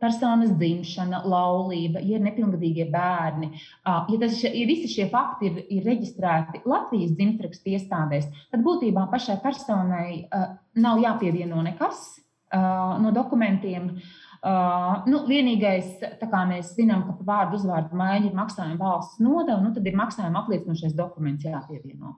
personas 0.00 0.54
dzimšana, 0.56 1.20
laulība, 1.28 2.00
ja 2.00 2.16
ir 2.16 2.24
nepilngadīgie 2.24 2.86
bērni, 2.92 3.50
uh, 3.50 4.06
ja, 4.08 4.20
tas, 4.22 4.38
ja 4.46 4.68
visi 4.70 4.88
šie 4.88 5.08
fakti 5.12 5.50
ir, 5.50 5.58
ir 5.74 5.84
reģistrēti 5.90 6.62
Latvijas 6.70 7.12
dzimtrakstu 7.18 7.74
iestādēs, 7.74 8.30
tad 8.48 8.64
būtībā 8.64 9.04
pašai 9.12 9.36
personai 9.44 10.22
uh, 10.22 10.54
nav 10.80 11.02
jāpievieno 11.04 11.60
nekas 11.66 12.06
uh, 12.16 12.96
no 13.02 13.12
dokumentiem. 13.12 13.92
Uh, 13.92 14.16
Uh, 14.38 15.00
nu, 15.10 15.24
vienīgais, 15.26 15.96
kā 16.20 16.42
mēs 16.46 16.74
zinām, 16.76 17.00
ka 17.08 17.24
vārdu 17.26 17.58
uzvārdu 17.58 17.96
maiņu 17.98 18.28
ir 18.28 18.36
maksājuma 18.38 18.78
valsts 18.78 19.18
nodeva, 19.18 19.58
nu, 19.64 19.72
tad 19.74 19.86
ir 19.90 19.96
maksājuma 19.98 20.44
apliecinošais 20.44 20.94
dokuments 20.94 21.46
jāpievieno. 21.48 22.14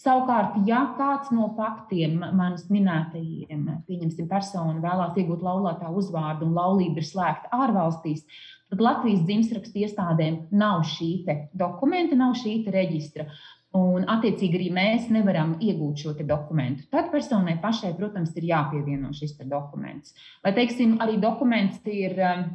Savukārt, 0.00 0.56
ja 0.66 0.80
kāds 0.96 1.28
no 1.34 1.50
faktiem 1.58 2.16
manis 2.34 2.64
minētajiem, 2.72 3.66
pieņemsim, 3.86 4.26
persona 4.30 4.80
vēlās 4.80 5.18
iegūt 5.20 5.44
laulātā 5.44 5.90
uzvārdu 5.92 6.48
un 6.48 6.56
laulība 6.56 7.02
ir 7.02 7.06
slēgta 7.06 7.52
ārvalstīs, 7.52 8.24
tad 8.72 8.82
Latvijas 8.82 9.22
dzimstrakstu 9.28 9.84
iestādēm 9.84 10.46
nav 10.56 10.86
šī 10.88 11.10
dokumenta, 11.52 12.16
nav 12.16 12.32
šī 12.40 12.62
reģistra. 12.72 13.28
Un, 13.70 14.02
attiecīgi, 14.10 14.58
arī 14.58 14.68
mēs 14.74 15.04
nevaram 15.14 15.52
iegūt 15.62 16.00
šo 16.02 16.12
dokumentu. 16.26 16.88
Tad 16.90 17.12
personai 17.12 17.54
pašai, 17.62 17.92
protams, 17.94 18.32
ir 18.34 18.48
jāpievieno 18.48 19.12
šis 19.14 19.36
dokuments. 19.46 20.10
Vai, 20.42 20.50
teiksim, 20.56 20.96
arī 20.98 21.20
dokuments 21.22 21.78
ir 21.86 22.18
uh, 22.18 22.48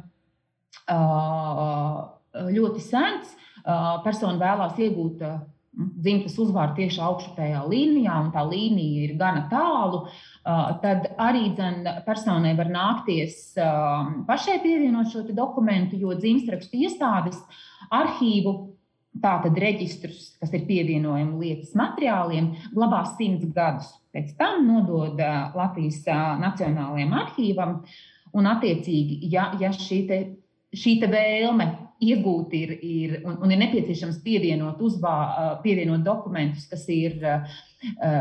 ļoti 2.52 2.84
sens, 2.84 3.32
uh, 3.64 3.96
persona 4.04 4.36
vēlās 4.42 4.76
iegūt 4.76 5.24
uh, 5.24 5.40
dzimtas 5.76 6.36
uzvārdu 6.40 6.82
tieši 6.82 7.00
augšupējā 7.08 7.64
līnijā, 7.68 8.20
un 8.26 8.30
tā 8.36 8.44
līnija 8.44 9.08
ir 9.08 9.16
gana 9.16 9.46
tālu, 9.48 10.04
uh, 10.04 10.68
tad 10.84 11.10
arī 11.16 11.48
dzen, 11.56 11.80
personai 12.04 12.52
var 12.60 12.68
nākties 12.72 13.56
uh, 13.56 14.20
pašai 14.28 14.60
pievienot 14.60 15.12
šo 15.12 15.24
dokumentu, 15.32 15.96
jo 15.96 16.12
dzimstrakstu 16.12 16.84
iestādes 16.84 17.40
arhīvu 17.88 18.75
Tātad 19.22 19.56
reģistrus, 19.60 20.34
kas 20.40 20.52
ir 20.56 20.66
pievienojami 20.68 21.38
lietas 21.40 21.72
materiāliem, 21.78 22.50
glabās 22.74 23.14
simts 23.18 23.46
gadus. 23.56 23.92
Pēc 24.12 24.34
tam 24.38 24.66
nodod 24.68 25.20
Latvijas 25.56 26.02
Nacionālajiem 26.42 27.14
arhīvam. 27.16 27.78
Un, 28.36 28.48
attiecīgi, 28.50 29.20
ja, 29.32 29.48
ja 29.60 29.70
šī, 29.72 30.02
šī 30.76 30.98
vēlme 31.10 31.70
iegūt 32.02 32.52
ir, 32.56 32.72
ir 32.84 33.14
un, 33.24 33.38
un 33.44 33.52
ir 33.52 33.60
nepieciešams 33.62 34.18
pievienot, 34.24 34.80
uzvā, 34.84 35.14
pievienot 35.62 36.02
dokumentus, 36.04 36.66
kas 36.68 36.84
ir, 36.92 37.16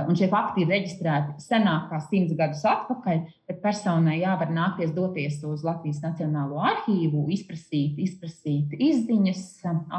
un 0.08 0.16
šie 0.16 0.30
fakti 0.32 0.64
ir 0.64 0.72
reģistrēti 0.72 1.44
senāk 1.44 1.90
kā 1.90 2.00
simts 2.06 2.36
gadus 2.40 2.64
atpakaļ, 2.70 3.20
tad 3.50 3.60
personai 3.64 4.22
jāvar 4.22 4.54
nākties 4.56 4.94
doties 4.96 5.42
uz 5.48 5.66
Latvijas 5.68 6.00
Nacionālo 6.06 6.62
arhīvu, 6.64 7.26
izprasīt, 7.36 8.00
izprasīt 8.06 8.78
izziņas, 8.80 9.44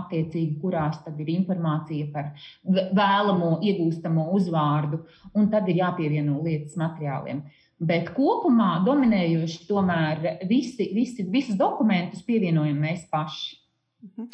attiecīgi, 0.01 0.57
kurās 0.63 1.03
tad 1.05 1.21
ir 1.21 1.35
informācija 1.37 2.09
par 2.15 2.33
vēlamo 2.65 3.59
iegūstamo 3.61 4.31
uzvārdu, 4.39 5.05
un 5.37 5.53
tad 5.53 5.69
ir 5.69 5.85
jāpievieno 5.85 6.41
lietas 6.47 6.81
materiāliem. 6.81 7.45
Bet 7.77 8.15
kopumā 8.17 8.79
dominējoši 8.87 9.67
tomēr 9.69 10.23
visi, 10.49 10.89
visi, 10.97 11.27
visus 11.29 11.59
dokumentus 11.61 12.25
pievienojam 12.25 12.79
mēs 12.81 13.05
paši. 13.13 13.59
Mhm. 14.07 14.27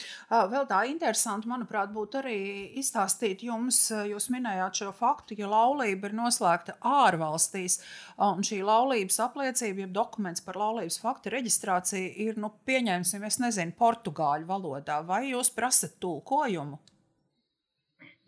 Vēl 0.52 0.66
tā 0.68 0.82
interesanti, 0.90 1.48
manuprāt, 1.50 1.92
būtu 1.94 2.18
arī 2.20 2.38
izstāstīt 2.80 3.44
jums, 3.46 3.78
jūs 4.10 4.28
minējāt 4.34 4.82
šo 4.82 4.90
faktu, 4.96 5.36
ja 5.38 5.48
laulība 5.50 6.10
ir 6.10 6.16
noslēgta 6.18 6.76
ārvalstīs, 6.82 7.78
un 8.26 8.44
šī 8.46 8.60
laulības 8.66 9.20
apliecība, 9.26 9.86
ja 9.86 9.92
dokuments 10.00 10.44
par 10.44 10.58
laulības 10.60 10.98
faktu 11.02 11.32
reģistrāciju 11.32 12.14
ir, 12.26 12.40
nu, 12.42 12.52
pieņemsim, 12.68 13.24
es 13.28 13.38
nezinu, 13.42 13.76
portugāļu 13.78 14.50
valodā, 14.50 15.00
vai 15.06 15.28
jūs 15.30 15.52
prasat 15.54 15.96
tulkojumu? 16.02 16.80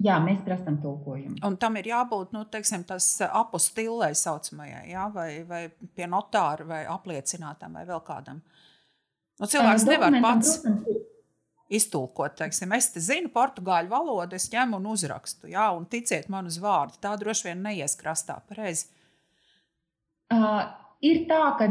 Jā, 0.05 0.19
mēs 0.21 0.43
prasām 0.45 0.77
tulkojumu. 0.83 1.39
Un 1.47 1.57
tam 1.61 1.79
ir 1.81 1.89
jābūt 1.89 2.35
nu, 2.37 2.45
teiksim, 2.53 2.85
apostilē 3.31 4.11
saucamajai, 4.19 4.85
jā, 4.93 5.07
vai, 5.15 5.29
vai 5.49 5.63
pie 5.97 6.09
notāra, 6.11 6.67
vai 6.69 6.83
apliecinātam, 6.93 7.79
vai 7.79 7.87
vēl 7.89 8.03
kādam. 8.05 8.43
Nu, 9.41 9.49
cilvēks 9.49 9.89
nevar 9.89 10.21
pats. 10.23 10.59
Protams, 10.63 11.11
iztulkot. 11.75 12.37
Teiksim, 12.39 12.73
es 12.77 12.91
te 12.93 13.03
zinu 13.03 13.31
portugāļu 13.35 13.93
valodu, 13.93 14.37
es 14.37 14.51
ņemu 14.53 14.79
un 14.81 14.91
uzrakstu. 14.95 15.49
Jā, 15.53 15.71
un 15.77 15.87
ticiet 15.91 16.29
man 16.33 16.49
uz 16.51 16.59
vārdu. 16.63 17.01
Tā 17.03 17.15
droši 17.21 17.49
vien 17.49 17.65
neies 17.65 17.97
krastā. 18.01 18.39
Pareizi. 18.49 18.91
Uh, 20.33 20.65
ir 21.05 21.25
tā, 21.31 21.41
ka, 21.59 21.69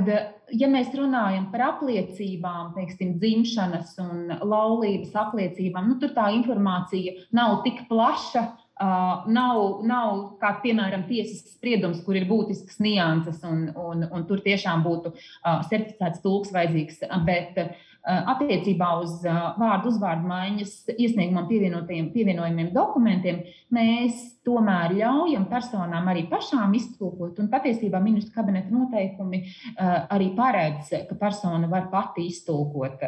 ja 0.53 0.69
mēs 0.71 0.91
runājam 0.97 1.49
par 1.53 1.67
apliecībām, 1.73 2.73
teiksim, 2.77 3.15
dzimšanas 3.21 3.95
un 4.03 4.33
laulības 4.41 5.15
apliecībām, 5.25 5.89
nu, 5.89 5.99
tur 6.01 6.13
tā 6.15 6.29
informācija 6.37 7.17
nav 7.35 7.61
tik 7.67 7.87
plaša. 7.91 8.51
Uh, 8.83 9.27
nav, 9.29 9.83
nav 9.85 10.15
kā, 10.41 10.49
piemēram, 10.63 11.03
tiesas 11.05 11.43
spriedums, 11.53 11.99
kur 12.03 12.17
ir 12.17 12.25
būtisks 12.25 12.79
nianses, 12.81 13.37
un, 13.45 13.67
un, 13.77 14.01
un 14.09 14.23
tur 14.27 14.41
tiešām 14.43 14.81
būtu 14.83 15.11
uh, 15.13 15.61
certificēts 15.69 16.23
tulks 16.23 16.49
vajadzīgs. 16.55 17.03
Bet 17.27 17.59
uh, 17.61 17.69
Eh, 17.69 17.92
attiecībā 18.03 18.89
uz 18.99 19.21
eh, 19.23 19.35
vārdu 19.59 19.91
uzvārdu 19.93 20.27
maiņas 20.27 20.73
iesniegumam 20.97 21.47
pievienojumiem 21.47 22.71
dokumentiem, 22.75 23.39
mēs 23.73 24.19
tomēr 24.43 24.91
ļaujam 24.97 25.45
personām 25.47 26.09
arī 26.11 26.25
pašām 26.31 26.75
iztulkot. 26.75 27.39
Un 27.39 27.47
patiesībā 27.51 28.01
ministru 28.03 28.35
kabineta 28.35 28.73
noteikumi 28.75 29.39
eh, 29.43 29.93
arī 30.11 30.33
paredz, 30.35 30.91
ka 31.07 31.17
persona 31.19 31.69
var 31.71 31.87
pati 31.93 32.27
iztulkot 32.27 32.99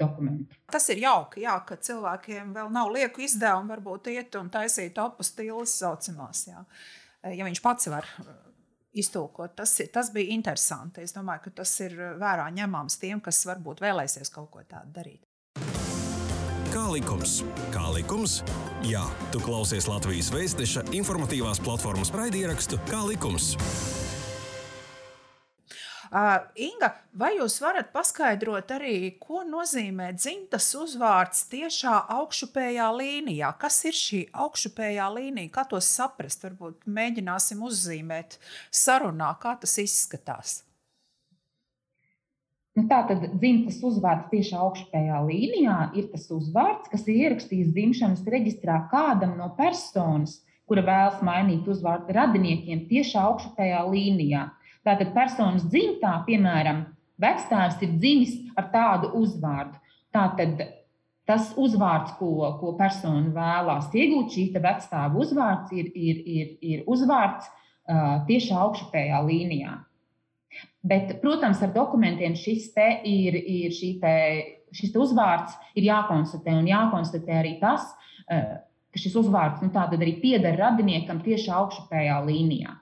dokumentu. 0.00 0.56
Tas 0.72 0.88
ir 0.92 1.04
jauki, 1.04 1.44
jā, 1.44 1.58
ka 1.68 1.76
cilvēkiem 1.76 2.54
vēl 2.56 2.72
nav 2.72 2.92
lieku 2.94 3.24
izdevumu, 3.24 3.74
varbūt 3.74 4.12
iet 4.14 4.40
un 4.40 4.48
taisīt 4.52 4.96
apostīles 5.00 5.76
saucamās. 5.82 6.46
Jā. 6.48 6.64
Ja 7.36 7.44
viņš 7.44 7.60
pats 7.60 7.90
var 7.92 8.06
iztulkot. 9.00 9.54
Tas, 9.58 9.76
tas 9.92 10.12
bija 10.14 10.34
interesanti. 10.34 11.04
Es 11.06 11.14
domāju, 11.16 11.46
ka 11.48 11.62
tas 11.62 11.72
ir 11.84 11.96
vērā 12.20 12.48
ņemams 12.58 12.98
tiem, 13.02 13.22
kas 13.24 13.44
varbūt 13.48 13.82
vēlēsies 13.84 14.32
kaut 14.34 14.50
ko 14.54 14.64
tādu 14.68 14.94
darīt. 15.00 15.24
Kā 16.68 16.84
likums? 16.92 17.38
Kā 17.72 17.86
likums? 17.94 18.42
Jā, 18.84 19.06
tu 19.32 19.40
klausies 19.40 19.88
Latvijas 19.88 20.28
Vēstneša 20.34 20.84
informatīvās 20.98 21.62
platformas 21.64 22.12
raidierakstu 22.14 22.80
Kā 22.90 23.00
likums? 23.08 23.54
Uh, 26.08 26.38
Inga, 26.56 26.92
vai 27.20 27.34
jūs 27.36 27.58
varat 27.60 27.90
paskaidrot 27.92 28.70
arī, 28.78 28.94
ko 29.20 29.42
nozīmē 29.44 30.14
dzimtas 30.16 30.70
uzvārds 30.78 31.42
tiešā 31.52 31.96
augšupējā 32.14 32.86
līnijā? 32.96 33.50
Kas 33.60 33.82
ir 33.84 33.98
šī 33.98 34.22
augšupējā 34.32 35.10
līnija? 35.18 35.52
Kā 35.52 35.66
to 35.68 35.82
saprast? 35.84 36.46
Varbūt 36.46 36.88
mēģināsim 36.88 37.60
uzzīmēt 37.68 38.38
sarunā, 38.72 39.34
kā 39.42 39.58
tas 39.60 39.76
izskatās. 39.84 40.62
Nu, 42.78 42.84
tā 42.86 43.00
tad 43.08 43.24
dzimtas 43.40 43.80
uzvārds 43.82 44.28
tieši 44.30 44.54
augšpējā 44.54 45.20
līnijā 45.26 45.78
ir 45.98 46.04
tas 46.12 46.28
uzvārds, 46.30 46.86
kas 46.92 47.08
ir 47.08 47.24
ierakstīts 47.24 47.72
dzimšanas 47.74 48.22
reģistrā 48.30 48.84
kādam 48.92 49.32
no 49.40 49.48
personas, 49.58 50.36
kura 50.68 50.84
vēlas 50.86 51.18
mainīt 51.26 51.66
uzvārdu 51.66 52.14
radiniekiem 52.14 52.84
tieši 52.90 53.18
augšpējā 53.18 53.80
līnijā. 53.88 54.44
Tātad 54.86 55.12
personas 55.14 55.66
dzimtā, 55.68 56.14
piemēram, 56.26 56.84
vectēvs 57.20 57.80
ir 57.84 57.94
dzimis 57.98 58.34
ar 58.58 58.70
tādu 58.72 59.12
uzvārdu. 59.18 59.78
Tātad 60.14 60.62
tas 61.28 61.50
uzvārds, 61.60 62.14
ko, 62.16 62.54
ko 62.60 62.72
persona 62.78 63.28
vēlās 63.34 63.90
iegūt, 63.92 64.32
šī 64.32 64.46
vectēva 64.56 65.12
uzvārds, 65.20 65.74
ir, 65.76 65.90
ir, 65.92 66.22
ir, 66.24 66.54
ir 66.64 66.86
uzvārds 66.88 67.50
uh, 67.50 68.22
tieši 68.28 68.54
augšupējā 68.56 69.20
līnijā. 69.26 69.74
Bet, 70.88 71.18
protams, 71.20 71.60
ar 71.60 71.74
dokumentiem 71.74 72.32
šis 72.38 72.70
ir, 73.04 73.36
ir 73.36 73.76
te, 74.00 74.14
šis 74.72 74.94
te 74.94 75.02
uzvārds 75.02 75.58
ir 75.76 75.90
jākonstatē 75.90 76.54
un 76.56 76.70
jākonstatē 76.70 77.42
arī 77.42 77.58
tas, 77.60 77.90
uh, 78.32 78.56
ka 78.88 79.02
šis 79.02 79.18
uzvārds 79.20 79.60
nu, 79.60 79.72
arī 79.74 80.16
pieder 80.22 80.56
radiniekam 80.56 81.20
tieši 81.20 81.52
augšupējā 81.52 82.22
līnijā. 82.24 82.72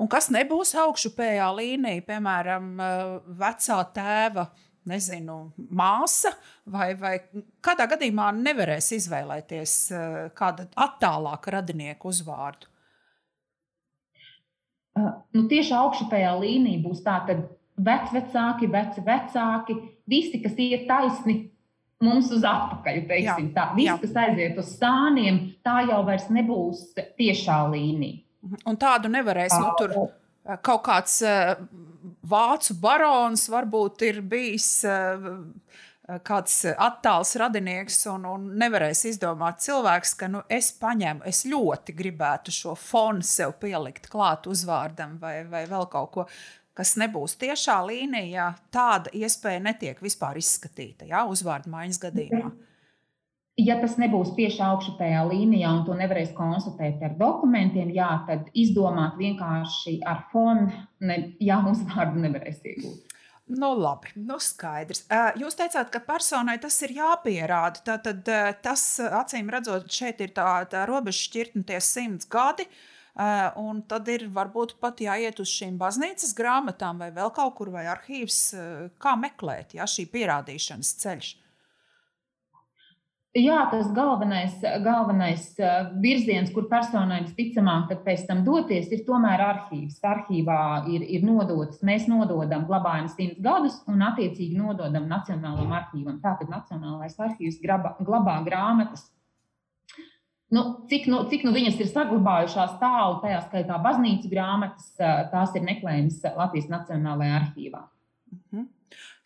Un 0.00 0.10
kas 0.10 0.30
nebūs 0.34 0.74
augšupējā 0.84 1.48
līnija, 1.56 2.04
piemēram, 2.08 2.70
eh, 2.80 3.16
vecā 3.40 3.80
tēva 3.94 4.48
nezinu, 4.88 5.38
māsa, 5.72 6.34
vai, 6.68 6.92
vai 7.00 7.16
kādā 7.64 7.86
gadījumā 7.94 8.28
nevarēs 8.36 8.92
izvēlēties 8.98 9.74
eh, 9.90 10.20
kādu 10.36 10.68
attālāku 10.86 11.54
radinieku 11.56 12.12
uzvārdu? 12.12 12.70
Uh, 14.94 15.10
nu, 15.34 15.48
tieši 15.50 15.74
augšupējā 15.74 16.30
līnija 16.38 16.84
būs 16.84 17.00
tāda 17.02 17.34
vecvecāki, 17.82 18.68
veci 18.70 19.02
vecāki, 19.02 19.74
visi, 20.06 20.38
kas 20.44 20.54
iet 20.62 20.84
taisni 20.86 21.34
mums 22.04 22.30
uz 22.34 22.44
atpakaļ. 22.46 23.00
Jā, 23.18 23.34
tā. 23.56 23.70
Viss, 23.74 23.88
jā. 23.88 23.96
kas 24.02 24.14
aiziet 24.24 24.60
uz 24.60 24.70
sāniem, 24.78 25.40
tā 25.66 25.80
jau 25.88 26.02
vairs 26.06 26.28
nebūs 26.30 26.92
tiešā 27.18 27.58
līnija. 27.72 28.20
Un 28.68 28.78
tādu 28.80 29.10
nevarēs 29.12 29.54
nu, 29.60 29.70
tur 29.78 29.94
eh, 29.96 30.58
kaut 30.64 30.82
kāds 30.86 31.20
uh, 31.24 31.54
vācu 32.28 32.76
barons, 32.80 33.46
varbūt 33.52 34.04
ir 34.08 34.20
bijis 34.28 34.68
uh, 34.88 35.30
kāds 36.26 36.58
attāls 36.74 37.32
radinieks, 37.40 38.02
un, 38.12 38.26
un 38.28 38.50
nevarēs 38.60 39.06
izdomāt 39.08 39.62
cilvēks, 39.64 40.12
ka 40.20 40.28
nu, 40.28 40.42
es 40.52 40.68
paņēmu, 40.80 41.24
es 41.28 41.44
ļoti 41.48 41.96
gribētu 41.96 42.52
šo 42.52 42.74
fonu 42.76 43.24
sev 43.24 43.56
pielikt 43.62 44.10
klāt 44.12 44.48
uzvārdam 44.50 45.16
vai, 45.22 45.38
vai 45.48 45.64
vēl 45.70 45.88
kaut 45.92 46.12
ko. 46.16 46.28
Kas 46.74 46.96
nebūs 46.98 47.36
tiešā 47.38 47.76
līnijā, 47.86 48.48
tāda 48.74 49.12
iespēja 49.14 49.60
netiek 49.62 50.00
vispār 50.02 50.40
izskatīta 50.40 51.06
ja, 51.06 51.22
uzvārdu 51.30 51.70
maiņas 51.70 52.00
gadījumā. 52.02 52.48
Mm 52.50 52.73
ja 53.60 53.76
tas 53.80 53.96
nebūs 54.00 54.34
tieši 54.36 54.62
augšupējā 54.66 55.24
līnijā 55.30 55.70
un 55.78 55.82
to 55.86 55.96
nevarēs 55.98 56.34
konstatēt 56.36 57.02
ar 57.06 57.16
dokumentiem, 57.20 57.92
jā, 57.94 58.10
tad 58.28 58.48
izdomāt 58.54 59.18
vienkārši 59.20 60.00
ar 60.10 60.24
fonu, 60.32 60.70
ne, 61.04 61.18
jā, 61.42 61.60
uzvārdu 61.70 62.24
nevarēs 62.24 62.64
iegūt. 62.72 63.14
Nu, 63.44 63.74
labi, 63.76 64.08
nu 64.16 64.38
skaidrs. 64.40 65.02
Jūs 65.36 65.58
teicāt, 65.58 65.90
ka 65.92 66.00
personai 66.00 66.56
tas 66.62 66.78
ir 66.86 66.94
jāpierāda. 66.96 67.98
Tad 68.00 68.30
tas, 68.64 68.84
acīm 69.04 69.52
redzot, 69.52 69.84
šeit 69.92 70.22
ir 70.24 70.32
tā, 70.32 70.48
tā 70.72 70.86
robeža 70.88 71.26
šķirtne 71.26 71.60
tie 71.68 71.80
simts 71.84 72.24
gadi. 72.32 72.64
Un 73.60 73.84
tad 73.86 74.08
ir 74.08 74.24
varbūt 74.32 74.78
pat 74.80 75.04
jāiet 75.04 75.44
uz 75.44 75.52
šīm 75.52 75.76
baznīcas 75.78 76.32
grāmatām 76.34 77.04
vai 77.04 77.12
vēl 77.14 77.30
kaut 77.36 77.52
kur, 77.60 77.68
vai 77.76 77.84
arhīvs, 77.92 78.40
kā 78.96 79.12
meklēt 79.20 79.76
ja, 79.76 79.84
šī 79.84 80.08
pierādīšanas 80.16 80.96
ceļš. 81.04 81.34
Jā, 83.34 83.64
tas 83.66 83.88
galvenais, 83.90 84.60
galvenais 84.84 85.48
uh, 85.58 85.88
virziens, 85.98 86.52
kur 86.54 86.68
personai 86.70 87.16
visticamāk 87.24 87.90
pēc 88.04 88.28
tam 88.28 88.44
doties, 88.46 88.86
ir 88.94 89.00
tomēr 89.08 89.40
arhīvs. 89.42 89.96
Arhīvā 90.06 90.58
ir, 90.94 91.02
ir 91.16 91.24
nodotas, 91.26 91.80
mēs 91.82 92.04
nododam, 92.06 92.62
glabājam 92.68 93.08
simts 93.10 93.40
gadus 93.42 93.80
un 93.90 94.04
attiecīgi 94.06 94.54
nododam 94.54 95.08
Nacionālajam 95.10 95.74
arhīvam. 95.74 96.20
Tātad 96.22 96.52
Nacionālais 96.52 97.18
arhīvs 97.18 97.58
graba, 97.64 97.96
glabā 97.98 98.36
grāmatas. 98.46 99.08
Nu, 100.54 100.62
cik, 100.86 101.08
nu, 101.10 101.24
cik 101.26 101.42
nu 101.42 101.50
viņas 101.56 101.80
ir 101.82 101.90
saglabājušās 101.90 102.76
tālu, 102.78 103.16
tajā 103.24 103.40
skaitā 103.48 103.80
baznīcu 103.82 104.30
grāmatas, 104.30 104.92
uh, 105.00 105.24
tās 105.32 105.56
ir 105.58 105.66
meklējums 105.66 106.20
Latvijas 106.38 106.70
Nacionālajā 106.70 107.40
arhīvā. 107.40 107.82
Mhm. 108.30 108.70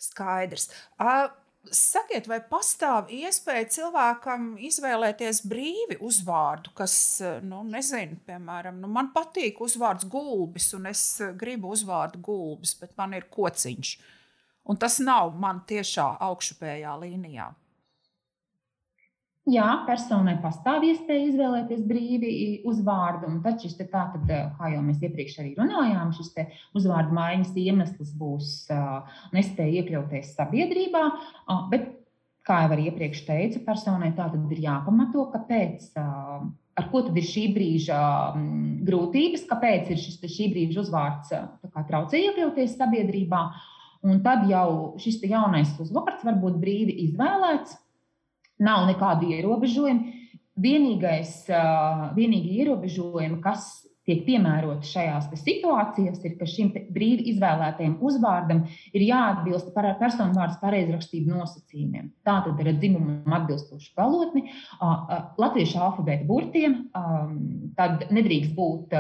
Skaidrs. 0.01 0.71
Uh, 0.97 1.29
Sakiet, 1.75 2.27
vai 2.31 2.39
pastāv 2.51 3.11
iespēja 3.13 3.67
cilvēkam 3.75 4.51
izvēlēties 4.69 5.43
brīvi 5.49 5.99
uzvārdu, 6.05 6.73
kas, 6.77 6.95
nu, 7.45 7.63
nezinu, 7.69 8.19
piemēram, 8.29 8.81
nu, 8.83 8.91
man 8.93 9.11
patīk 9.15 9.61
uzvārds 9.65 10.09
gulbis, 10.11 10.71
un 10.79 10.89
es 10.91 11.03
gribu 11.41 11.73
uzvārdu 11.75 12.21
gulbis, 12.25 12.75
bet 12.81 12.95
man 13.01 13.17
ir 13.19 13.29
kociņš. 13.33 13.95
Un 14.69 14.77
tas 14.81 14.99
nav 15.01 15.33
man 15.41 15.63
tiešā 15.69 16.11
augšupējā 16.29 16.95
līnijā. 17.03 17.49
Jā, 19.49 19.67
personai 19.87 20.35
pastāv 20.43 20.85
iespēja 20.85 21.29
izvēlēties 21.31 21.85
brīvi 21.89 22.31
uzvārdu, 22.69 23.31
un 23.31 23.39
tad 23.45 23.63
šis 23.63 23.79
te 23.79 23.87
tā, 23.89 24.03
tad, 24.13 24.29
kā 24.59 24.73
jau 24.75 24.83
mēs 24.85 25.01
iepriekš 25.01 25.39
arī 25.41 25.55
runājām, 25.57 26.11
šis 26.17 26.35
uzvārdu 26.77 27.17
maiņas 27.17 27.55
iemesls 27.63 28.11
būs 28.19 28.51
uh, 28.75 29.09
nespēja 29.33 29.81
iekļauties 29.81 30.35
sabiedrībā, 30.37 31.05
bet, 31.73 31.89
kā 32.45 32.61
jau 32.65 32.75
arī 32.77 32.91
iepriekš 32.91 33.25
teicu, 33.25 33.65
personai 33.65 34.13
tā 34.17 34.29
tad 34.35 34.53
ir 34.53 34.63
jāpamato, 34.67 35.25
kāpēc, 35.33 35.89
ar 35.97 36.93
ko 36.93 37.05
tad 37.09 37.17
ir 37.17 37.27
šī 37.33 37.49
brīža 37.57 38.05
grūtības, 38.85 39.49
kāpēc 39.49 39.93
ir 39.95 40.05
šis 40.05 40.21
šī 40.29 40.53
brīža 40.53 40.85
uzvārds 40.85 41.33
kā, 41.33 41.89
traucē 41.89 42.21
iekļauties 42.21 42.77
sabiedrībā, 42.77 43.43
un 44.09 44.25
tad 44.25 44.45
jau 44.51 44.97
šis 45.01 45.23
jaunais 45.25 45.73
uzvārds 45.81 46.25
var 46.25 46.41
būt 46.41 46.61
brīvi 46.61 47.01
izvēlēts 47.09 47.79
nav 48.63 48.87
nekādu 48.91 49.33
ierobežojumu. 49.35 50.15
Vienīgais, 50.59 51.45
vienīgi 52.17 52.57
ierobežojumi, 52.65 53.37
kas 53.45 53.69
tiek 54.09 54.25
piemēroti 54.27 54.89
šajās 54.89 55.29
situācijās, 55.37 56.23
ir, 56.25 56.35
ka 56.41 56.49
šim 56.49 56.73
brīvi 56.95 57.29
izvēlētajam 57.35 57.99
uzvārdam 58.09 58.65
ir 58.97 59.05
jāatbilst 59.05 59.71
par 59.75 59.91
personu 60.01 60.35
vārdu 60.35 60.57
pareizrakstību 60.63 61.35
nosacījumiem. 61.37 62.09
Tā 62.27 62.39
tad 62.47 62.63
ir 62.65 62.73
dzimumam 62.81 63.37
atbilstoši 63.39 63.93
valodni, 63.99 64.49
latviešu 65.39 65.79
alfabēta 65.85 66.27
burtiem, 66.27 66.81
tad 67.79 68.09
nedrīkst 68.11 68.57
būt 68.57 68.99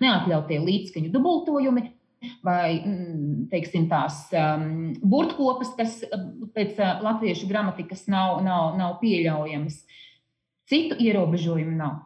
neatļautie 0.00 0.62
līdzskaņu 0.64 1.12
dubultojumi, 1.12 1.88
vai 2.44 2.78
mm, 2.80 3.46
teiksim, 3.52 3.88
tās 3.90 4.24
um, 4.36 4.94
burtkopas, 5.02 5.74
kas 5.78 6.00
pēc 6.54 6.80
uh, 6.80 7.04
latviešu 7.04 7.50
gramatikas 7.50 8.06
nav, 8.12 8.40
nav, 8.46 8.74
nav 8.80 8.98
pieļaujamas. 9.02 9.82
Citu 10.70 10.96
ierobežojumu 11.02 11.76
nav. 11.76 12.02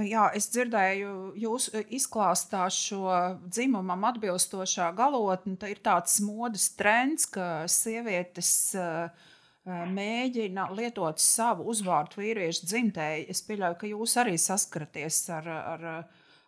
Jā, 0.00 0.30
es 0.32 0.48
dzirdēju, 0.48 1.14
jūs 1.36 1.68
izklāstā 1.92 2.64
šo 2.72 3.10
dzimumam 3.52 4.06
atbilstošā 4.08 4.88
galotni. 4.96 5.58
Tā 5.60 5.68
ir 5.74 5.82
tāds 5.84 6.16
modes 6.24 6.70
trends, 6.78 7.26
ka 7.28 7.66
sievietes 7.70 8.52
uh, 8.80 9.28
mēģina 9.68 10.70
lietot 10.72 11.20
savu 11.20 11.68
uzvārdu 11.72 12.22
vīriešu 12.22 12.68
dzimtēji. 12.70 13.26
Es 13.32 13.44
pieļauju, 13.44 13.78
ka 13.80 13.90
jūs 13.90 14.16
arī 14.22 14.38
saskaraties 14.40 15.20
ar, 15.36 15.50
ar, 15.74 15.86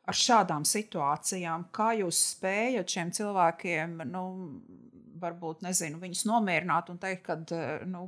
ar 0.09 0.17
šādām 0.17 0.65
situācijām. 0.69 1.69
Kā 1.75 1.93
jūs 1.99 2.21
spējat 2.37 2.97
šiem 2.97 3.13
cilvēkiem, 3.17 4.01
nu, 4.11 4.25
varbūt 5.21 5.65
nezinu, 5.67 6.01
viņus 6.01 6.25
nomierināt 6.29 6.89
un 6.93 7.01
teikt, 7.01 7.27
ka 7.27 7.37
nu, 7.89 8.07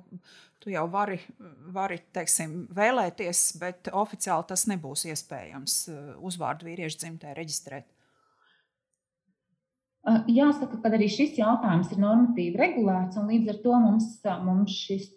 tu 0.62 0.72
jau 0.72 0.87
vari, 0.90 1.18
vari 1.74 1.98
teiksim, 2.14 2.62
vēlēties, 2.72 3.42
bet 3.61 3.90
oficiāli 3.92 4.48
tas 4.48 4.64
nebūs 4.70 5.05
iespējams 5.12 5.78
uzvārdu 6.22 6.70
vīriešu 6.70 7.02
dzimtē 7.02 7.35
reģistrēt. 7.37 7.91
Jāsaka, 10.03 10.81
ka 10.83 10.91
arī 10.97 11.07
šis 11.07 11.37
jautājums 11.38 11.93
ir 11.95 12.01
normatīvi 12.03 12.59
regulēts, 12.59 13.15
un 13.21 13.29
līdz 13.31 13.53
ar 13.53 13.59
to 13.62 13.75
mums, 13.85 14.07
mums 14.43 14.75
šis 14.88 15.12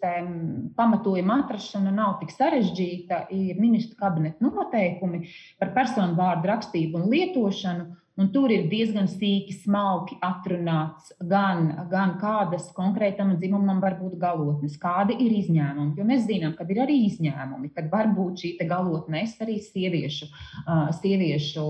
pamatojuma 0.78 1.40
atrašana 1.42 1.90
nav 1.90 2.20
tik 2.20 2.30
sarežģīta. 2.30 3.24
Ir 3.34 3.58
ministru 3.58 3.98
kabineta 3.98 4.46
noteikumi 4.46 5.24
par 5.58 5.74
personu 5.74 6.14
vārdu 6.14 6.46
rakstību 6.52 7.00
un 7.00 7.10
lietošanu, 7.10 7.88
Un 8.16 8.30
tur 8.32 8.48
ir 8.48 8.62
diezgan 8.70 9.10
sīki, 9.12 9.52
smalki 9.60 10.16
atrunāts 10.24 11.10
gan, 11.28 11.66
gan 11.90 12.14
kādas 12.16 12.70
konkrētam 12.76 13.34
dzimumam 13.36 13.82
var 13.82 13.98
būt 13.98 14.14
galotnes, 14.22 14.78
kādi 14.80 15.18
ir 15.20 15.34
izņēmumi. 15.42 15.92
Jo 15.98 16.06
mēs 16.08 16.24
zinām, 16.24 16.54
ka 16.56 16.64
ir 16.72 16.80
arī 16.86 16.96
izņēmumi, 17.10 17.74
kad 17.76 17.90
var 17.92 18.08
būt 18.16 18.40
šī 18.40 18.54
galotne 18.70 19.20
arī 19.44 19.58
sieviešu, 19.60 20.30
sieviešu 21.02 21.66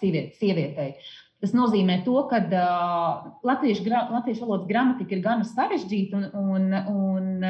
sieviet, 0.00 0.34
sievietei. 0.40 0.94
Tas 1.36 1.52
nozīmē, 1.52 2.00
to, 2.06 2.16
ka 2.30 2.40
uh, 2.40 3.26
latviešu, 3.44 3.84
latviešu 3.92 4.46
valodas 4.46 4.70
gramatika 4.70 5.12
ir 5.12 5.20
gana 5.24 5.44
sarežģīta 5.44 6.16
un, 6.16 6.30
un, 6.40 6.72
un 6.88 7.44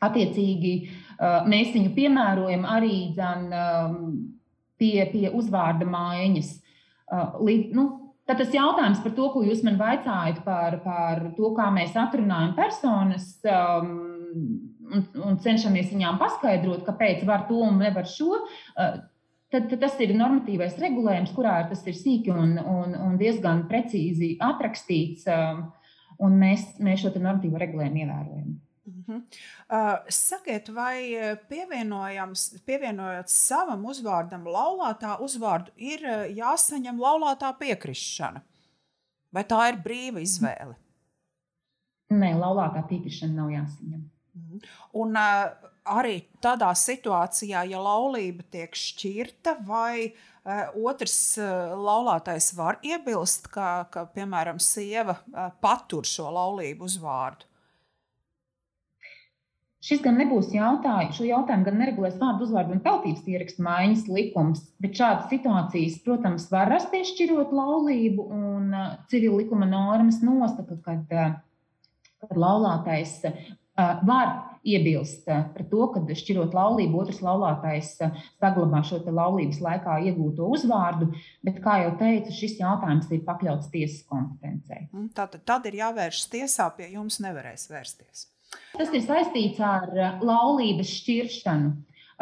attiecīgi 0.00 0.72
uh, 0.80 1.44
mēs 1.44 1.74
viņu 1.76 1.92
piemērojam 1.96 2.64
arī 2.72 2.96
dzen, 3.12 3.44
um, 3.52 4.08
pie, 4.80 5.00
pie 5.12 5.30
uzvārda 5.34 5.88
maiņas. 5.88 6.52
Uh, 7.06 7.38
līdz, 7.46 7.74
nu, 7.76 7.86
tad 8.26 8.40
tas 8.42 8.54
jautājums 8.54 9.02
par 9.04 9.14
to, 9.16 9.28
ko 9.32 9.42
jūs 9.46 9.62
man 9.66 9.78
vaicājat 9.80 10.42
par, 10.46 10.80
par 10.84 11.26
to, 11.36 11.52
kā 11.56 11.68
mēs 11.74 11.96
atrunājam 11.98 12.56
personas 12.58 13.28
um, 13.46 13.92
un, 14.90 15.04
un 15.28 15.38
cenšamies 15.42 15.92
viņām 15.94 16.18
paskaidrot, 16.22 16.82
kāpēc 16.86 17.26
var 17.28 17.46
to 17.50 17.60
un 17.68 17.78
nevar 17.82 18.08
šo. 18.10 18.42
Uh, 18.76 19.04
Tad, 19.46 19.68
tad 19.70 19.78
tas 19.78 19.94
ir 20.02 20.10
normatīvais 20.18 20.74
regulējums, 20.82 21.30
kurā 21.36 21.52
tas 21.70 21.84
ir 21.86 21.94
sīki 21.94 22.32
un, 22.34 22.56
un, 22.58 22.96
un 22.98 23.12
diezgan 23.20 23.60
precīzi 23.70 24.32
atrakstīts, 24.42 25.22
um, 25.30 25.60
un 26.26 26.34
mēs, 26.40 26.64
mēs 26.82 27.04
šo 27.04 27.12
normatīvo 27.14 27.60
regulējumu 27.62 28.02
ievērojam. 28.02 28.48
-hmm. 28.86 29.22
Uh, 29.70 29.98
sakiet, 30.08 30.68
vai 30.68 31.14
uh, 31.14 31.36
pievienojot 32.66 33.28
savam 33.28 33.84
uzvārdam 33.84 34.44
laulātā 34.46 35.18
uzvārdu, 35.20 35.72
ir 35.76 36.00
uh, 36.04 36.26
jāsaņem 36.30 37.00
laulātā 37.00 37.52
piekrišana? 37.58 38.42
Vai 39.32 39.44
tā 39.44 39.68
ir 39.68 39.80
brīva 39.84 40.20
izvēle? 40.20 40.76
Nē, 42.10 42.34
laulātā 42.38 42.86
piekrišana 42.88 43.34
nav 43.34 43.50
jāsaņem. 43.50 44.10
-hmm. 44.36 44.60
Un 44.92 45.16
uh, 45.16 45.70
arī 45.84 46.20
tādā 46.42 46.70
situācijā, 46.76 47.64
ja 47.70 47.80
laulība 47.82 48.44
tiek 48.50 48.74
šķirta, 48.74 49.56
vai 49.66 50.12
uh, 50.12 50.74
otrs 50.84 51.38
uh, 51.38 51.74
laulātais 51.74 52.52
var 52.56 52.80
iebilst, 52.82 53.48
ka, 53.52 53.86
ka 53.90 54.06
piemēram, 54.14 54.60
sieva 54.62 55.18
uh, 55.18 55.50
patur 55.60 56.06
šo 56.06 56.30
laulību 56.30 56.88
uzvārdu? 56.88 57.48
Šis 59.86 60.00
gan 60.02 60.16
nebūs 60.18 60.48
jautājums, 60.50 61.14
šo 61.14 61.28
jautājumu 61.28 61.68
gan 61.68 61.76
neregulēs 61.78 62.16
vārdu 62.18 62.42
uzvārdu 62.48 62.74
un 62.74 62.82
tautības 62.82 63.28
ierakstu 63.30 63.62
maiņas 63.62 64.08
likums, 64.10 64.64
bet 64.82 64.98
šādas 64.98 65.28
situācijas, 65.30 66.00
protams, 66.02 66.48
var 66.50 66.72
rasties 66.72 67.12
šķirot 67.12 67.54
laulību, 67.54 68.26
un 68.34 68.74
uh, 68.74 68.96
civila 69.12 69.38
likuma 69.44 69.68
normas 69.70 70.18
nosaka, 70.26 70.80
ka 70.82 70.98
uh, 70.98 71.38
laulātais 72.34 73.14
uh, 73.30 73.38
var 74.02 74.34
iebilst 74.66 75.26
par 75.28 75.66
to, 75.70 75.86
ka 75.94 76.02
šķirot 76.18 76.54
laulību, 76.56 77.04
otrs 77.04 77.22
laulātais 77.22 77.94
saglabā 78.02 78.82
šo 78.86 78.98
laulības 79.06 79.60
laikā 79.62 80.00
iegūto 80.10 80.50
uzvārdu, 80.56 81.12
bet, 81.46 81.60
kā 81.62 81.78
jau 81.84 81.92
teicu, 82.00 82.34
šis 82.34 82.58
jautājums 82.58 83.12
ir 83.14 83.22
pakļauts 83.28 83.70
tiesas 83.70 84.02
kompetencei. 84.10 84.88
Tātad 85.14 85.46
tad 85.46 85.70
ir 85.70 85.78
jāvēršas 85.84 86.32
tiesā, 86.34 86.72
pie 86.74 86.90
jums 86.96 87.20
nevarēs 87.22 87.70
vērsties. 87.70 88.32
Tas 88.76 88.92
ir 88.92 89.04
saistīts 89.04 89.60
ar 89.62 89.92
eh, 89.96 90.24
laulības 90.24 90.90
šķiršanu, 91.00 91.70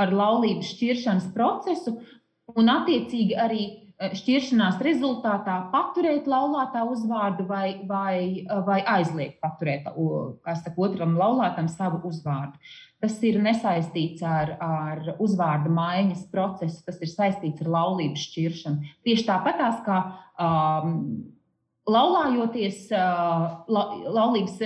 ar 0.01 0.13
laulības 0.15 0.75
šķiršanas 0.75 1.33
procesu 1.35 1.97
un, 2.55 2.71
attiecīgi, 2.71 3.35
arī 3.41 3.63
eh, 3.67 4.15
šķiršanās 4.19 4.79
rezultātā 4.85 5.59
paturēt 5.73 6.29
laulātā 6.31 6.85
uzvārdu 6.91 7.49
vai, 7.51 7.67
vai, 7.91 8.17
eh, 8.45 8.65
vai 8.69 8.81
aizliegt 8.97 9.41
paturēt 9.43 9.91
saka, 9.91 10.75
otram 10.79 11.19
laulātam 11.19 11.71
savu 11.71 12.05
uzvārdu. 12.11 12.59
Tas 13.05 13.19
ir 13.27 13.37
nesaistīts 13.43 14.23
ar, 14.25 14.55
ar 14.65 15.15
uzvārda 15.21 15.69
maiņas 15.69 16.23
procesu, 16.33 16.81
tas 16.87 17.03
ir 17.03 17.11
saistīts 17.11 17.61
ar 17.61 17.69
laulības 17.75 18.31
šķiršanu. 18.31 18.95
Tieši 19.05 19.27
tāpatās 19.29 19.83
kā 19.85 19.99
um, 20.41 21.34
laulājoties 21.91 22.87
la, 22.95 23.83
laulības 24.17 24.57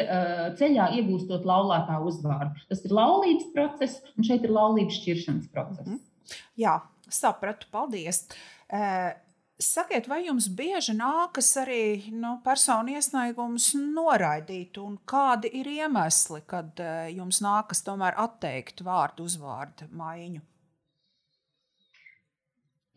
ceļā, 0.58 0.90
iegūstot 1.00 1.46
laulātā 1.48 1.98
uzvārdu. 2.06 2.66
Tas 2.70 2.84
ir 2.86 2.94
laulības 2.94 3.48
process, 3.54 4.02
un 4.16 4.26
šeit 4.28 4.46
ir 4.46 4.54
laulības 4.54 5.00
šķiršanas 5.00 5.48
process. 5.52 5.86
Mm 5.86 5.96
-hmm. 5.96 6.36
Jā, 6.56 6.80
sapratu, 7.08 7.66
paldies. 7.70 8.26
Sakiet, 9.58 10.06
vai 10.06 10.20
jums 10.26 10.46
bieži 10.54 10.94
nākas 10.94 11.48
arī 11.58 12.12
nu, 12.14 12.36
personu 12.44 12.94
iesniegumus 12.94 13.72
noraidīt, 13.74 14.78
un 14.78 14.98
kādi 15.04 15.50
ir 15.52 15.66
iemesli, 15.66 16.44
kad 16.46 16.78
jums 17.10 17.40
nākas 17.42 17.82
tomēr 17.82 18.14
atteikt 18.16 18.84
vārdu 18.86 19.26
uzvārdu 19.26 19.88
maiņu? 19.90 20.40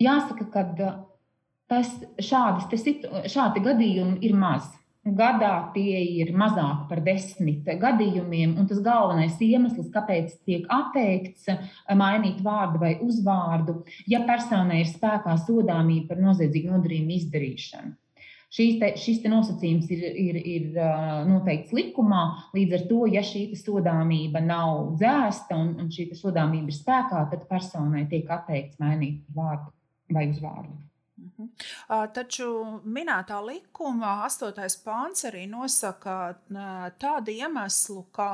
Jāsaka, 0.02 0.46
ka 0.54 0.62
tas 1.72 1.96
šādas, 2.20 2.86
šādi 3.32 3.64
gadījumi 3.64 4.20
ir 4.28 4.36
maz. 4.38 4.68
Gadā 5.02 5.72
tie 5.74 5.98
ir 6.22 6.30
mazāk 6.38 6.84
par 6.86 7.00
desmit 7.02 7.66
gadījumiem, 7.66 8.52
un 8.62 8.68
tas 8.70 8.84
galvenais 8.86 9.40
iemesls, 9.42 9.88
kāpēc 9.90 10.36
tiek 10.46 10.68
atteikts 10.70 11.48
eh, 11.50 11.64
mainīt 11.98 12.44
vārdu 12.46 12.84
vai 12.84 12.92
uzvārdu, 13.02 13.80
ja 14.06 14.22
personai 14.28 14.84
ir 14.84 14.92
spēkā 14.92 15.34
sodāmība 15.42 16.12
par 16.12 16.22
noziedzīgu 16.22 16.76
nodarījumu 16.76 17.16
izdarīšanu. 17.18 17.96
Šīs 18.52 18.78
te, 18.78 18.92
šis 19.00 19.24
te 19.24 19.32
nosacījums 19.32 19.90
ir, 19.96 20.06
ir, 20.12 20.38
ir 20.38 20.78
eh, 20.78 21.10
noteikts 21.32 21.74
likumā. 21.74 22.22
Līdz 22.54 22.78
ar 22.78 22.86
to, 22.92 23.02
ja 23.16 23.26
šī 23.26 23.48
sodāmība 23.58 24.44
nav 24.46 25.00
dzēsta 25.02 25.58
un, 25.58 25.74
un 25.82 25.90
šī 25.90 26.12
sodāmība 26.20 26.70
ir 26.70 26.78
spēkā, 26.78 27.26
tad 27.34 27.50
personai 27.50 28.06
tiek 28.12 28.30
atteikts 28.38 28.78
mainīt 28.84 29.26
vārdu 29.34 29.74
vai 30.14 30.30
uzvārdu. 30.30 30.78
Mhm. 31.22 31.50
Taču 32.16 32.50
minētā 32.86 33.40
likuma 33.46 34.18
8. 34.26 34.82
pāns 34.86 35.26
arī 35.30 35.46
nosaka 35.50 36.36
tādu 37.02 37.36
iemeslu, 37.36 38.06
ka 38.12 38.34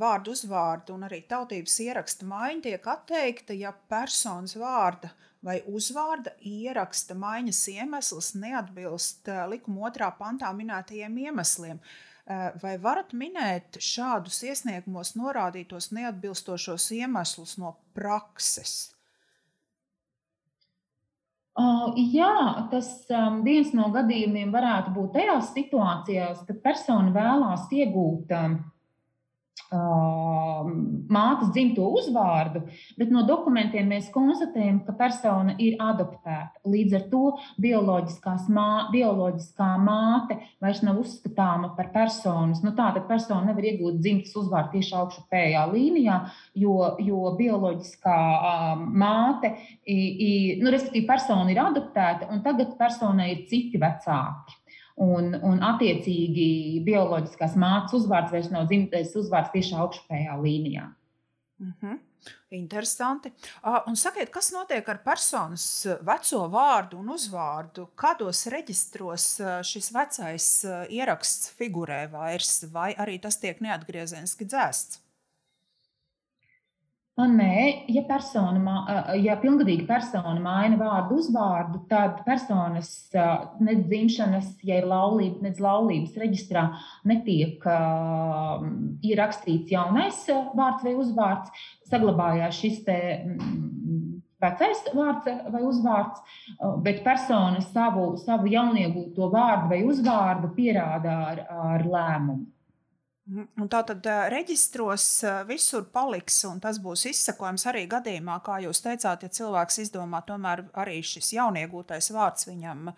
vārdu 0.00 0.32
uzvārdu 0.32 0.94
un 0.94 1.04
arī 1.08 1.22
tautības 1.28 1.74
ieraksta 1.84 2.24
maiņa 2.28 2.62
tiek 2.64 2.86
atteikta, 2.88 3.52
ja 3.52 3.72
personas 3.72 4.54
vārda 4.56 5.10
vai 5.44 5.60
uzvārda 5.70 6.32
ieraksta 6.40 7.14
maiņas 7.18 7.62
iemesls 7.74 8.32
neatbilst 8.34 9.28
likuma 9.50 9.88
otrā 9.90 10.10
pantā 10.18 10.50
minētajiem 10.56 11.18
iemesliem. 11.28 11.82
Vai 12.62 12.74
varat 12.80 13.14
minēt 13.16 13.78
šādus 13.80 14.42
iesniegumos 14.44 15.14
norādītos 15.16 15.92
neatbilstošos 15.96 16.90
iemeslus 16.98 17.56
no 17.60 17.76
prakses? 17.96 18.97
Uh, 21.58 21.96
jā, 22.14 22.68
tas 22.70 22.86
um, 23.10 23.40
viens 23.42 23.72
no 23.74 23.88
gadījumiem 23.90 24.52
varētu 24.54 24.92
būt 24.94 25.16
tajās 25.16 25.48
situācijās, 25.56 26.44
kad 26.46 26.60
persona 26.62 27.10
vēlās 27.10 27.64
iegūt 27.74 28.30
um, 28.38 28.60
mātes 29.68 31.50
dzimto 31.52 31.84
uzvārdu, 31.98 32.62
bet 32.96 33.10
no 33.12 33.24
dokumentiem 33.28 33.88
mēs 33.90 34.08
konstatējam, 34.14 34.80
ka 34.86 34.94
persona 34.96 35.54
ir 35.60 35.76
adoptēta. 35.82 36.62
Līdz 36.68 36.96
ar 36.96 37.04
to 37.12 37.22
mā, 38.48 38.68
bioloģiskā 38.92 39.68
māte 39.82 40.38
vairs 40.62 40.82
nav 40.86 41.00
uzskatāma 41.02 41.74
par 41.76 41.90
personas. 41.92 42.62
Nu, 42.64 42.72
tā 42.76 42.90
tad 42.96 43.06
persona 43.10 43.50
nevar 43.50 43.68
iegūt 43.68 44.00
dzimtas 44.00 44.36
uzvārdu 44.40 44.78
tieši 44.78 44.94
augšupējā 45.02 45.64
līnijā, 45.72 46.20
jo, 46.56 46.78
jo 47.04 47.34
bioloģiskā 47.38 48.18
uh, 48.38 48.86
māte, 48.88 49.52
i, 49.84 49.98
i, 49.98 50.32
nu, 50.62 50.72
respektīvi, 50.72 51.06
persona 51.08 51.52
ir 51.52 51.60
adoptēta, 51.62 52.32
un 52.32 52.42
tagad 52.46 52.76
personai 52.80 53.32
ir 53.34 53.44
citi 53.50 53.80
vecāki. 53.80 54.57
Un, 54.98 55.30
un 55.46 55.60
attiecīgi 55.62 56.82
bioloģiskās 56.86 57.54
mātes 57.54 57.94
uzvārds 58.00 58.32
vairs 58.34 58.50
nav 58.50 58.66
dzimtais 58.66 59.14
uzvārds 59.18 59.52
tieši 59.54 59.76
augšupējā 59.78 60.38
līnijā. 60.42 60.88
Mm 61.62 61.72
-hmm. 61.80 61.98
Interesanti. 62.50 63.32
Un 63.86 63.96
sakiet, 63.96 64.30
kas 64.32 64.50
notiek 64.52 64.88
ar 64.88 65.02
personas 65.04 65.86
veco 66.06 66.48
vārdu 66.48 66.98
un 67.02 67.12
uzvārdu? 67.14 67.88
Kādos 67.94 68.46
reģistros 68.52 69.26
šis 69.68 69.90
vecais 69.92 70.64
ieraksts 70.88 71.52
figurē 71.58 72.06
vairs, 72.10 72.64
vai 72.72 72.94
arī 72.94 73.18
tas 73.20 73.36
tiek 73.36 73.60
neatgriezeniski 73.60 74.48
dzēsts? 74.48 75.07
Nē, 77.18 77.84
ja, 77.90 78.04
persona, 78.06 78.74
ja 79.18 79.34
pilngadīga 79.42 79.88
persona 79.88 80.38
maina 80.38 80.76
vārdu 80.78 81.16
uzvārdu, 81.18 81.80
tad 81.90 82.20
personas 82.22 82.92
nedz 83.58 83.88
dzimšanas, 83.90 84.52
ja 84.62 84.76
ir 84.78 84.86
laulība, 84.86 85.42
nedz 85.48 85.58
laulības 85.58 86.14
reģistrā 86.22 86.68
netiek 87.10 87.66
uh, 87.66 88.62
ierakstīts 89.02 89.74
jaunais 89.74 90.20
vārds 90.30 90.86
vai 90.86 90.94
uzvārds. 90.94 91.66
Saglabājās 91.90 92.60
šis 92.62 92.84
te, 92.86 92.98
vecais 94.42 94.84
vārds 94.94 95.26
vai 95.26 95.62
uzvārds, 95.66 96.22
bet 96.84 97.02
persona 97.06 97.64
savu, 97.66 98.12
savu 98.22 98.50
jauniegūto 98.52 99.26
vārdu 99.32 99.72
vai 99.72 99.80
uzvārdu 99.90 100.52
pierāda 100.54 101.18
ar, 101.32 101.42
ar 101.72 101.86
lēmumu. 101.96 102.46
Mhm. 103.28 103.44
Un 103.60 103.68
tā 103.68 103.82
tad 103.84 104.06
reģistros 104.32 105.04
visur 105.48 105.84
paliks, 105.92 106.38
un 106.48 106.62
tas 106.64 106.78
būs 106.80 107.02
izsakojams 107.10 107.66
arī 107.68 107.82
gadījumā, 107.90 108.38
kā 108.44 108.56
jūs 108.64 108.80
teicāt, 108.80 109.26
ja 109.26 109.28
cilvēks 109.28 109.82
izdomā, 109.82 110.22
tomēr 110.24 110.62
arī 110.80 111.02
šis 111.04 111.34
jauniegūtais 111.36 112.08
vārds 112.16 112.48
viņam 112.48 112.88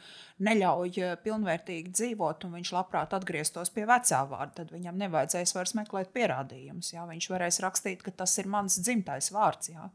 neļauj 0.46 1.02
pilnvērtīgi 1.24 1.90
dzīvot, 1.98 2.46
un 2.46 2.54
viņš 2.60 2.72
labprāt 2.76 3.18
atgrieztos 3.18 3.74
pie 3.74 3.88
vecā 3.90 4.22
vārda, 4.30 4.60
tad 4.60 4.70
viņam 4.76 5.02
nevajadzēs 5.02 5.56
vairs 5.56 5.74
meklēt 5.80 6.14
pierādījumus. 6.14 6.94
Jā, 6.94 7.08
viņš 7.10 7.30
varēs 7.34 7.60
rakstīt, 7.66 8.06
ka 8.06 8.14
tas 8.22 8.38
ir 8.38 8.46
mans 8.54 8.78
dzimtais 8.78 9.32
vārds. 9.34 9.74
Jā. 9.74 9.90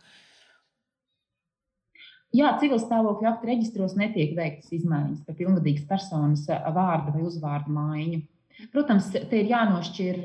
Jā, 2.36 2.52
civil 2.60 2.82
stāvokļa 2.84 3.38
aktu 3.38 3.48
reģistros 3.48 3.96
netiek 3.96 4.36
veiktas 4.36 4.74
izmaiņas 4.76 5.24
par 5.24 5.40
pilngadīgas 5.40 5.88
personas 5.88 6.44
vārdu 6.50 7.16
vai 7.16 7.24
uzvārdu 7.24 7.72
maiņu. 7.72 8.26
Protams, 8.74 9.12
te 9.14 9.42
ir 9.42 9.52
jānošķir 9.52 10.22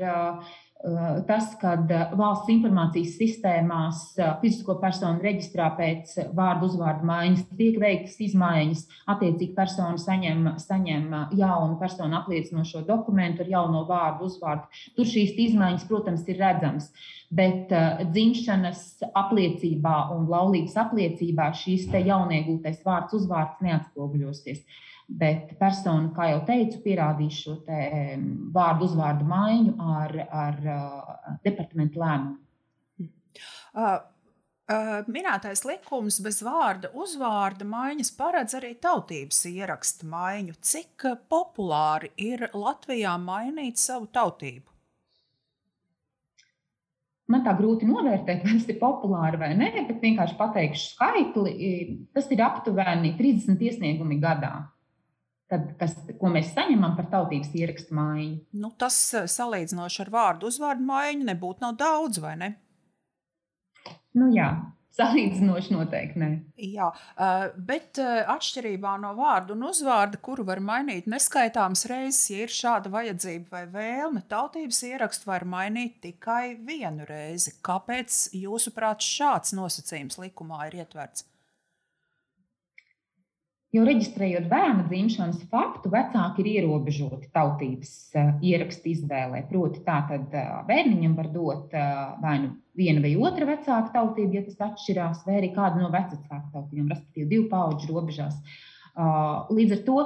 tas, 1.27 1.51
kad 1.61 1.89
valsts 2.17 2.49
informācijas 2.49 3.13
sistēmās 3.19 4.01
fizisko 4.41 4.77
personu 4.81 5.21
reģistrā 5.21 5.67
pēc 5.77 6.15
vārdu 6.37 6.69
uzvārdu 6.71 7.05
maiņas 7.05 7.43
tiek 7.57 7.77
veiktas 7.81 8.17
izmaiņas. 8.25 8.83
Attiecīgi 9.13 9.53
persona 9.57 10.01
saņem, 10.01 10.47
saņem 10.61 11.07
jaunu 11.37 11.77
personu 11.81 12.17
apliecinošo 12.21 12.81
dokumentu 12.87 13.45
ar 13.45 13.53
jauno 13.53 13.85
vārdu 13.89 14.29
uzvārdu. 14.29 14.83
Tur 14.97 15.09
šīs 15.09 15.37
izmaiņas, 15.49 15.87
protams, 15.89 16.25
ir 16.31 16.41
redzamas. 16.41 16.89
Bet 17.31 17.71
uh, 17.71 18.01
dzimšanas 18.11 19.05
apliecībā 19.15 19.97
un 20.15 20.25
laulības 20.31 20.79
apliecībā 20.81 21.51
šīs 21.61 21.91
jauniegūtais 21.93 22.81
vārds 22.87 23.21
uzvārds 23.21 23.61
neatspoguļosies. 23.63 24.65
Bet 25.11 25.57
persona, 25.59 26.07
kā 26.15 26.29
jau 26.29 26.39
teicu, 26.47 26.79
pierādīs 26.85 27.41
šo 27.43 27.57
te 27.65 27.81
vārdu 28.55 28.87
uzvārdu 28.87 29.25
maiņu 29.27 29.73
ar, 29.97 30.15
ar 30.43 30.61
uh, 30.71 31.35
departamentu 31.43 31.99
lēmumu. 32.03 32.39
Uh. 33.75 33.99
Uh, 34.71 35.01
minētais 35.11 35.65
likums 35.67 36.21
bez 36.23 36.37
vārda 36.45 36.91
uzvārda 36.95 37.65
maiņas 37.67 38.11
paredz 38.15 38.53
arī 38.55 38.69
tautības 38.79 39.41
ierakstu 39.49 40.07
maiņu. 40.07 40.53
Cik 40.63 41.07
populāri 41.27 42.11
ir 42.15 42.45
Latvijā 42.53 43.17
mainīt 43.19 43.81
savu 43.81 44.07
tautību? 44.15 44.69
Man 47.31 47.43
tā 47.43 47.55
grūti 47.57 47.89
novērtēt, 47.89 48.45
vai 48.45 48.53
tas 48.53 48.69
ir 48.71 48.79
populāri 48.79 49.41
vai 49.41 49.51
nē, 49.59 49.73
bet 49.89 49.99
vienkārši 50.03 50.37
pateikšu 50.39 50.87
skaitli. 50.93 51.55
Tas 52.15 52.31
ir 52.31 52.43
aptuveni 52.45 53.15
30 53.19 53.67
iesniegumi 53.67 54.21
gadā 54.23 54.53
tad, 55.51 55.71
kas, 55.79 55.95
ko 56.19 56.31
mēs 56.31 56.53
saņemam 56.55 56.97
par 56.97 57.09
tautības 57.11 57.53
ierakstu 57.57 57.95
maiņu. 57.97 58.41
Nu, 58.63 58.73
tas 58.79 58.97
eh, 59.17 59.29
salīdzinoši 59.31 60.05
ar 60.05 60.13
vārdu 60.13 60.51
uzvārdu 60.51 60.85
maiņu 60.87 61.31
nebūtu 61.31 61.65
nav 61.65 61.79
daudz, 61.79 62.21
vai 62.23 62.35
ne? 62.39 62.53
Nu, 64.15 64.27
jā, 64.31 64.49
salīdzinoši 64.95 65.73
noteikti 65.73 66.21
ne. 66.21 66.29
Jā, 66.61 66.89
eh, 66.91 67.45
bet 67.69 67.99
eh, 68.01 68.21
atšķirībā 68.31 68.95
no 69.03 69.13
vārdu 69.17 69.55
un 69.57 69.67
uzvārda, 69.71 70.19
kuru 70.23 70.45
var 70.47 70.63
mainīt 70.63 71.09
neskaitāmas 71.11 71.85
reizes, 71.91 72.23
ja 72.31 72.45
ir 72.45 72.55
šāda 72.55 72.91
vajadzība 72.93 73.57
vai 73.57 73.65
vēlme, 73.75 74.23
tautības 74.31 74.83
ierakstu 74.87 75.31
var 75.31 75.47
mainīt 75.47 75.99
tikai 76.05 76.55
vienu 76.67 77.07
reizi. 77.09 77.57
Kāpēc, 77.65 78.23
jūsuprāt, 78.39 79.03
šāds 79.03 79.55
nosacījums 79.57 80.19
likumā 80.23 80.67
ir 80.71 80.81
ietverts? 80.85 81.27
Jo 83.71 83.85
reģistrējot 83.87 84.49
bērnu 84.51 84.83
dzimšanas 84.89 85.45
faktu, 85.47 85.87
vecāki 85.93 86.43
ir 86.43 86.47
ierobežoti 86.57 87.29
tautības 87.31 87.91
uh, 88.19 88.33
ierakstu 88.43 88.89
izvēlē. 88.91 89.45
Proti, 89.47 89.79
tā 89.85 90.01
tad 90.09 90.33
uh, 90.35 90.57
bērniņam 90.67 91.13
var 91.15 91.29
dot 91.31 91.71
uh, 91.79 92.01
vai 92.19 92.33
nu 92.43 92.49
viena 92.75 92.99
vai 93.03 93.13
otra 93.15 93.47
vecāka 93.47 93.93
tautība, 93.93 94.41
ja 94.41 94.43
tas 94.43 94.59
atšķirās, 94.67 95.21
vai 95.27 95.37
arī 95.39 95.53
kāda 95.55 95.79
no 95.79 95.87
vecāka 95.93 96.41
tautībām, 96.51 96.91
respektīvi 96.91 97.29
divu 97.31 97.47
pauģu 97.51 97.89
robežās. 97.91 98.35
Līdz 99.51 99.73
ar 99.77 99.81
to 99.87 99.97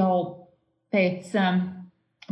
jau 0.00 0.14
pēc. 0.94 1.34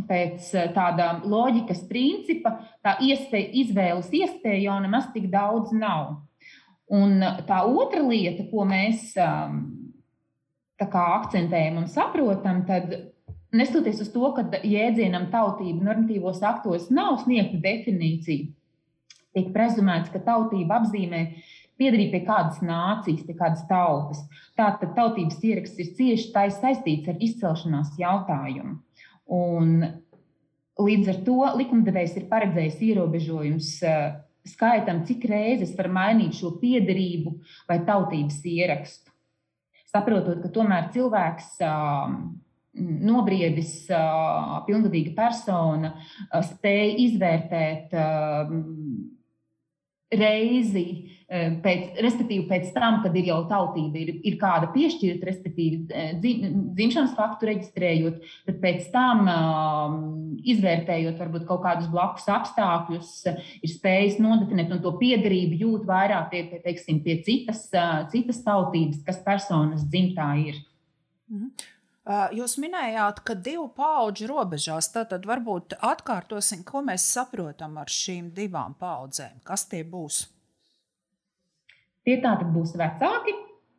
Pēc 0.07 0.46
tāda 0.72 1.07
loģikas 1.29 1.81
principa, 1.90 2.53
tā 2.81 2.94
iespēja, 3.05 3.48
izvēles 3.59 4.07
iespēja 4.16 4.61
jau 4.62 4.76
nemaz 4.81 5.09
tik 5.12 5.26
daudz 5.29 5.74
nav. 5.76 6.14
Un 6.94 7.18
tā 7.44 7.59
otra 7.66 8.00
lieta, 8.07 8.46
ko 8.48 8.64
mēs 8.70 9.11
um, 9.20 9.59
akcentējam 10.88 11.83
un 11.83 11.88
saprotam, 11.90 12.64
tad 12.69 12.93
neskatoties 13.53 14.01
uz 14.05 14.11
to, 14.14 14.31
ka 14.37 14.45
jēdzienam 14.64 15.29
tautība 15.33 15.90
normatīvos 15.90 16.43
aktos 16.47 16.88
nav 16.95 17.21
sniegta 17.25 17.59
definīcija, 17.62 18.51
tiek 19.37 19.51
prezumēts, 19.55 20.12
ka 20.12 20.23
tautība 20.25 20.81
apzīmē 20.81 21.25
piedarība 21.81 22.19
pie 22.19 22.23
kādas 22.27 22.61
nācijas, 22.64 23.25
pie 23.27 23.37
kādas 23.38 23.64
tautas. 23.69 24.23
Tātad 24.59 24.95
tautības 24.97 25.40
ieraksts 25.47 25.81
ir 25.81 25.93
cieši 25.99 26.33
saistīts 26.61 27.09
ar 27.09 27.21
izcelšanās 27.21 27.95
jautājumu. 28.01 28.77
Un 29.31 29.77
līdz 30.81 31.12
ar 31.12 31.23
to 31.27 31.38
likumdevējs 31.61 32.19
ir 32.19 32.27
paredzējis 32.31 32.83
ierobežojums 32.90 33.71
eh, 33.87 34.03
skaitam, 34.49 35.05
cik 35.09 35.25
reizes 35.31 35.73
var 35.79 35.90
mainīt 35.93 36.37
šo 36.40 36.57
piedarību 36.61 37.37
vai 37.69 37.81
tautības 37.87 38.43
ierakstu 38.49 39.10
saprotot, 39.90 40.40
ka 40.42 40.50
tomēr 40.55 40.90
cilvēks 40.94 41.59
nobriedis, 42.81 43.74
pilngadīga 44.66 45.14
persona 45.16 45.94
spēja 46.46 46.92
izvērtēt 47.05 47.96
reizi, 50.20 50.87
pēc, 51.31 52.01
respektīvi 52.03 52.49
pēc 52.51 52.73
tam, 52.75 52.99
kad 53.05 53.14
ir 53.14 53.29
jau 53.31 53.38
tautība, 53.51 54.01
ir, 54.03 54.12
ir 54.27 54.37
kāda 54.40 54.71
piešķirta, 54.75 55.27
respektīvi 55.29 56.23
dzimšanas 56.75 57.14
faktu 57.14 57.47
reģistrējot, 57.51 58.25
tad 58.49 58.59
pēc 58.64 58.88
tam 58.95 59.31
izvērtējot 60.43 61.21
varbūt 61.23 61.47
kaut 61.47 61.62
kādus 61.66 61.90
blakus 61.93 62.27
apstākļus, 62.35 63.12
ir 63.62 63.75
spējis 63.75 64.19
nodefinēt 64.23 64.75
un 64.75 64.83
to 64.83 64.95
piedarību 64.99 65.61
jūt 65.61 65.87
vairāk 65.90 66.33
pie, 66.33 66.45
pie, 66.51 66.62
teiksim, 66.66 66.99
pie 67.05 67.21
citas, 67.27 67.69
citas 68.11 68.43
tautības, 68.47 69.05
kas 69.07 69.23
personas 69.27 69.87
dzimtā 69.87 70.33
ir. 70.49 70.59
Mhm. 71.31 71.53
Jūs 72.35 72.57
minējāt, 72.59 73.21
ka 73.23 73.37
divu 73.38 73.69
pauģu 73.77 74.27
robežās, 74.27 74.88
tad 74.90 75.12
varbūt 75.29 75.77
atkārtosim, 75.79 76.64
ko 76.66 76.83
mēs 76.83 77.05
saprotam 77.07 77.77
ar 77.79 77.93
šīm 77.93 78.33
divām 78.35 78.75
paudzēm. 78.81 79.38
Kas 79.47 79.69
tie 79.71 79.85
būs? 79.87 80.25
Tie 82.07 82.17
tātad 82.23 82.49
būs 82.55 82.77
vecāki, 82.81 83.35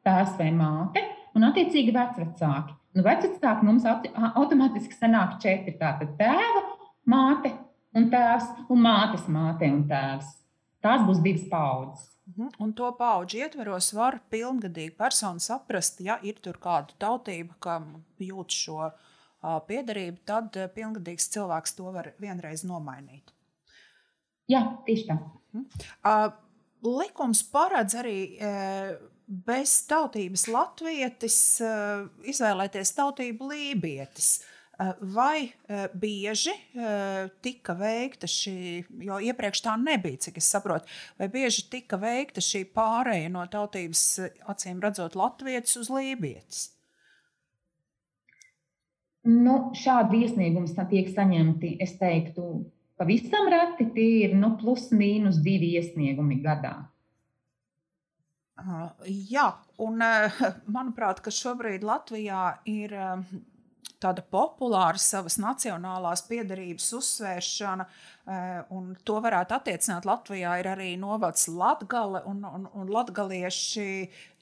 tēvs 0.05 0.37
vai 0.37 0.51
māte, 0.53 1.03
un 1.37 1.47
attiecīgi 1.47 1.93
vecvecāki. 1.95 2.77
Nu, 2.97 3.05
vecvecāki 3.05 3.65
mums 3.67 3.87
automātiski 3.87 4.97
sanāk 4.97 5.37
četri. 5.43 5.77
Tātad 5.79 6.17
tēva, 6.19 6.63
māte 7.09 7.53
un 7.95 8.09
tēvs, 8.11 8.49
un 8.71 8.83
mātes 8.83 9.27
māte 9.31 9.69
un 9.71 9.85
tēvs. 9.89 10.33
Tās 10.81 11.05
būs 11.05 11.21
divas 11.23 11.45
paudzes. 11.49 12.07
Mhm. 12.31 12.49
Un 12.63 12.73
to 12.73 12.89
pauģu 12.97 13.41
ietveros 13.43 13.91
var 13.93 14.19
pilngadīga 14.31 14.95
persona 14.97 15.39
saprast, 15.39 16.01
ja 16.01 16.17
ir 16.23 16.39
tur 16.41 16.57
kāda 16.61 16.95
tautība, 16.99 17.57
kam 17.59 18.05
jūt 18.19 18.55
šo 18.55 18.91
piederību, 19.41 20.21
tad 20.25 20.55
uh, 20.57 20.69
pilngadīgs 20.69 21.29
cilvēks 21.33 21.75
to 21.75 21.91
var 21.91 22.11
vienreiz 22.21 22.63
nomainīt. 22.67 23.33
Jā, 24.51 24.61
tieši 24.85 25.07
tā. 25.09 25.17
Uh, 25.55 26.29
likums 26.85 27.43
paredz 27.51 27.97
arī 27.99 28.17
uh, 28.37 28.93
bez 29.27 29.75
tautības 29.89 30.47
latvietis 30.51 31.37
uh, 31.63 32.07
izvēlēties 32.27 32.95
tautību 32.97 33.51
lībietis. 33.53 34.39
Eh, 34.81 34.93
vai 35.13 35.51
bieži 35.93 36.55
tika 37.45 37.75
veikta 37.77 38.25
šī, 38.25 38.53
jo 39.05 39.19
iepriekš 39.21 39.61
tā 39.61 39.75
nebija, 39.77 40.17
cik 40.25 40.39
es 40.41 40.47
saprotu, 40.49 40.89
vai 41.19 41.27
bieži 41.29 41.67
tika 41.69 41.99
veikta 42.01 42.41
šī 42.41 42.63
pārēja 42.73 43.29
no 43.29 43.43
tautības, 43.51 44.05
acīm 44.49 44.81
redzot, 44.81 45.17
latvietis 45.19 45.77
uz 45.83 45.91
lībietis? 45.93 46.63
Nu, 49.27 49.69
šādi 49.77 50.23
iesniegumi 50.25 50.87
tiek 50.89 51.09
saņemti, 51.13 51.75
es 51.83 51.93
teiktu, 51.99 52.45
pavisam 53.01 53.49
reti. 53.49 53.89
Tie 53.97 54.09
ir 54.27 54.37
nu, 54.37 54.53
plus 54.61 54.91
mīnus 54.93 55.41
divi 55.41 55.73
iesniegumi 55.79 56.39
gadā. 56.45 56.77
Uh, 58.61 58.91
jā, 59.09 59.47
un 59.81 60.03
uh, 60.05 60.41
manuprāt, 60.69 61.23
ka 61.25 61.33
šobrīd 61.33 61.85
Latvijā 61.87 62.43
ir 62.69 62.93
uh, 62.93 63.23
tāda 64.01 64.21
populāra 64.33 64.99
savas 65.01 65.37
nacionālās 65.41 66.23
piedarības 66.25 66.87
uzsvēršana, 66.97 67.85
un 68.73 68.87
to 69.05 69.17
varētu 69.21 69.53
attiecināt 69.57 70.07
Latvijā, 70.09 70.55
ir 70.57 70.69
arī 70.71 70.87
novads 70.97 71.47
Latgale, 71.53 72.23
un, 72.29 72.39
un, 72.45 72.65
un 72.77 72.89
latgalieši 72.89 73.85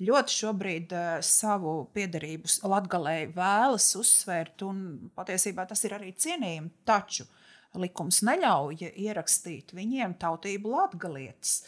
ļoti 0.07 0.35
šobrīd 0.35 0.95
savu 1.25 1.73
piedarību 1.95 2.51
Latgalē 2.71 3.17
vēlas 3.35 3.89
uzsvērt, 3.99 4.63
un 4.67 5.11
patiesībā 5.19 5.67
tas 5.67 5.83
ir 5.87 5.97
arī 5.99 6.13
cienījumi, 6.15 6.71
taču 6.87 7.27
likums 7.77 8.23
neļauj 8.25 8.87
ierakstīt 8.89 9.75
viņiem 9.77 10.15
tautību 10.21 10.71
latgalietis 10.73 11.59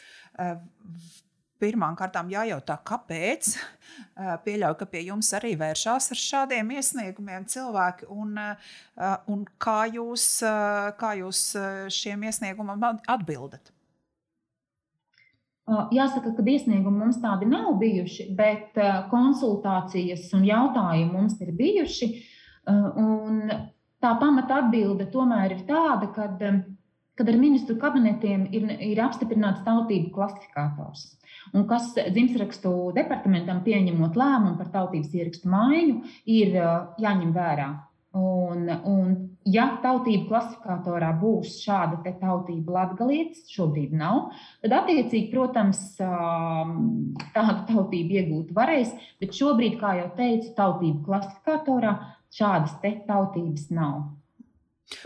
pirmām 1.62 1.98
kārtām 2.00 2.32
jājautā, 2.32 2.78
kāpēc. 2.88 3.52
Pieļauju, 4.46 4.78
ka 4.80 4.88
pie 4.90 5.04
jums 5.10 5.30
arī 5.38 5.54
vēršās 5.60 6.12
ar 6.14 6.22
šādiem 6.22 6.72
iesniegumiem 6.78 7.46
cilvēki, 7.52 8.08
un, 8.10 8.40
un 9.34 9.44
kā, 9.62 9.84
jūs, 9.94 10.26
kā 11.02 11.12
jūs 11.20 11.44
šiem 11.94 12.26
iesniegumam 12.30 12.82
atbildat? 12.90 13.74
Jāsaka, 15.94 16.34
ka 16.36 16.44
iesniegumi 16.44 17.04
mums 17.04 17.20
tādi 17.24 17.48
nav 17.48 17.76
bijuši, 17.80 18.32
bet 18.36 18.80
konsultācijas 19.12 20.26
un 20.36 20.48
jautājumi 20.48 21.14
mums 21.14 21.38
ir 21.44 21.54
bijuši. 21.56 22.10
Un 22.72 23.54
tā 24.02 24.14
pamata 24.20 24.62
atbilde 24.62 25.08
tomēr 25.14 25.58
ir 25.58 25.66
tāda, 25.70 26.12
ka, 26.16 26.28
kad 27.18 27.34
ar 27.34 27.40
ministru 27.40 27.78
kabinetiem 27.82 28.48
ir, 28.52 28.70
ir 28.92 29.02
apstiprināts 29.06 29.66
tautību 29.68 30.14
klasifikators 30.16 31.10
un 31.58 31.68
kas 31.70 31.92
dzimstrakstu 31.98 32.74
departamentam 32.96 33.62
pieņemot 33.66 34.18
lēmumu 34.20 34.58
par 34.60 34.70
tautības 34.74 35.16
ierakstu 35.18 35.50
maiņu, 35.52 36.02
ir 36.30 36.58
jāņem 37.02 37.32
vērā. 37.36 37.72
Un, 38.12 38.66
un, 38.68 39.12
ja 39.48 39.70
tautību 39.80 40.26
klasifikatorā 40.28 41.14
būs 41.22 41.62
šāda 41.64 42.02
tautība 42.20 42.74
latgalietis, 42.76 43.46
šobrīd 43.54 43.94
nav, 43.96 44.34
tad 44.60 44.76
attiecīgi, 44.82 45.30
protams, 45.32 45.80
tādu 45.96 47.56
tautību 47.70 48.18
iegūt 48.20 48.52
varēs, 48.58 48.92
bet 49.24 49.38
šobrīd, 49.38 49.80
kā 49.80 49.94
jau 50.02 50.10
teicu, 50.20 50.52
tautību 50.60 51.06
klasifikatorā 51.08 51.96
šādas 52.36 52.78
tautības 53.08 53.70
nav. 53.74 54.10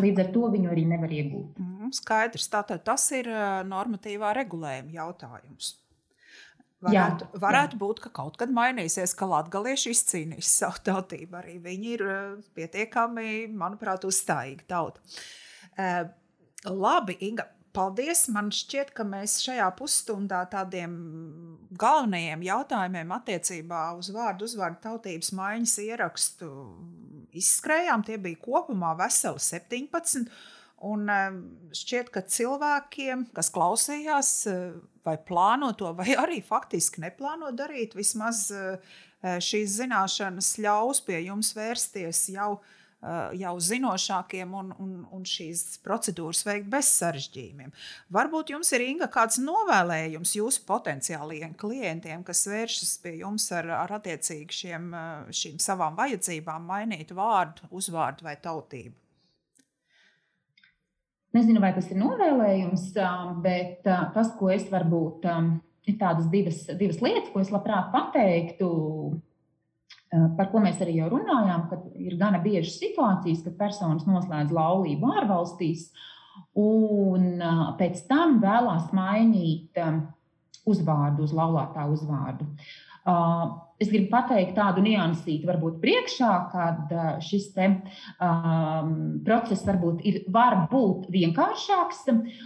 Līdz 0.02 0.24
ar 0.24 0.30
to 0.34 0.50
viņu 0.54 0.72
arī 0.74 0.84
nevar 0.90 1.12
iegūt. 1.14 1.60
Mm, 1.62 1.92
skaidrs. 1.94 2.48
Tātad 2.50 2.82
tas 2.88 3.06
ir 3.14 3.30
normatīvā 3.70 4.34
regulējuma 4.40 4.96
jautājums. 4.96 5.76
Varētu, 6.86 7.28
jā, 7.30 7.42
varētu 7.42 7.78
jā. 7.78 7.82
būt, 7.82 8.02
ka 8.04 8.12
kaut 8.14 8.36
kad 8.42 8.52
mainīsies, 8.54 9.14
ka 9.18 9.30
latgalieši 9.30 9.94
izcīnīs 9.94 10.52
savu 10.60 10.82
tautību. 10.90 11.38
Arī 11.42 11.58
viņi 11.64 11.92
ir 11.98 12.06
pietiekami, 12.58 13.48
manuprāt, 13.54 14.08
uzstājīgi 14.10 14.68
tauta. 14.70 15.02
Labi, 16.66 17.18
Inga. 17.30 17.50
Paldies! 17.76 18.26
Man 18.32 18.50
šķiet, 18.56 18.92
ka 18.96 19.04
mēs 19.08 19.38
šajā 19.44 19.68
pusstundā 19.78 20.42
tādiem 20.52 20.94
galvenajiem 21.76 22.46
jautājumiem 22.46 23.14
attiecībā 23.18 23.82
uz 24.00 24.12
vārdu, 24.16 24.48
uzvārdu 24.48 24.80
tautības 24.86 25.34
maiņas 25.36 25.78
ierakstu 25.84 26.50
izskrējām. 27.36 28.06
Tie 28.08 28.20
bija 28.22 28.40
kopumā 28.46 28.94
veseli 29.00 29.44
17. 29.44 30.30
Un 30.86 31.10
šķiet, 31.76 32.12
ka 32.14 32.24
cilvēkiem, 32.30 33.28
kas 33.36 33.52
klausījās, 33.54 34.32
vai 35.06 35.18
plāno 35.28 35.72
to, 35.78 35.92
vai 35.98 36.16
arī 36.20 36.42
faktiski 36.46 37.04
neplāno 37.04 37.52
darīt, 37.56 37.96
vismaz 37.98 38.48
šīs 39.22 39.80
zināšanas 39.82 40.56
ļaus 40.62 41.02
pie 41.08 41.24
jums 41.26 41.52
vērsties 41.58 42.28
jau, 42.36 42.52
jau 42.60 42.85
zinošākiem 43.62 44.54
un, 44.58 44.74
un, 44.82 44.92
un 45.14 45.24
šīs 45.28 45.80
procedūras 45.86 46.44
veikt 46.48 46.70
bez 46.72 46.90
sarežģījumiem. 47.00 47.74
Varbūt 48.16 48.54
jums 48.56 48.72
ir 48.74 48.86
Inga, 48.86 49.08
kāds 49.12 49.40
novēlējums 49.44 50.36
jūsu 50.38 50.66
potenciālajiem 50.68 51.56
klientiem, 51.60 52.24
kas 52.24 52.46
vēršas 52.50 52.98
pie 53.04 53.18
jums 53.22 53.48
ar, 53.52 53.70
ar 53.86 53.96
attiecīgi 54.00 54.60
šiem, 54.64 54.92
šīm 55.30 55.60
savām 55.62 55.98
vajadzībām, 56.00 56.66
mainīt 56.66 57.14
vārdu, 57.16 57.70
uzvārdu 57.72 58.26
vai 58.28 58.38
tautību. 58.42 58.96
Nezinu, 61.36 61.60
vai 61.60 61.74
tas 61.76 61.90
ir 61.92 62.00
novēlējums, 62.00 62.94
bet 63.44 63.84
tas, 63.84 64.30
ko 64.40 64.48
es 64.54 64.70
varbūt 64.72 65.26
ir 65.86 65.98
tādas 66.00 66.30
divas, 66.32 66.62
divas 66.80 67.02
lietas, 67.04 67.32
ko 67.34 67.42
es 67.44 67.52
labprāt 67.52 67.92
pateiktu, 67.92 68.70
par 70.38 70.50
ko 70.52 70.62
mēs 70.64 70.82
arī 70.84 71.00
jau 71.00 71.10
runājām, 71.14 71.68
ka 71.70 71.80
ir 72.00 72.18
gana 72.20 72.42
biežas 72.44 72.78
situācijas, 72.82 73.44
kad 73.46 73.58
personas 73.60 74.06
noslēdz 74.08 74.54
laulību 74.56 75.12
ārvalstīs 75.22 75.90
un 76.60 77.42
pēc 77.80 78.06
tam 78.10 78.40
vēlās 78.44 78.92
mainīt 78.96 79.80
uzvārdu 80.66 81.26
uz 81.28 81.34
laulātā 81.36 81.86
uzvārdu. 81.92 82.48
Es 83.76 83.90
gribu 83.92 84.08
pateikt 84.14 84.54
tādu 84.56 84.80
niansīti, 84.86 85.44
varbūt 85.44 85.82
priekšā, 85.82 86.30
kad 86.54 86.94
šis 87.26 87.50
te, 87.58 87.66
um, 88.24 88.94
process 89.26 89.66
varbūt 89.68 90.00
ir, 90.08 90.22
var 90.32 90.62
būt 90.72 91.10
vienkāršāks. 91.12 92.06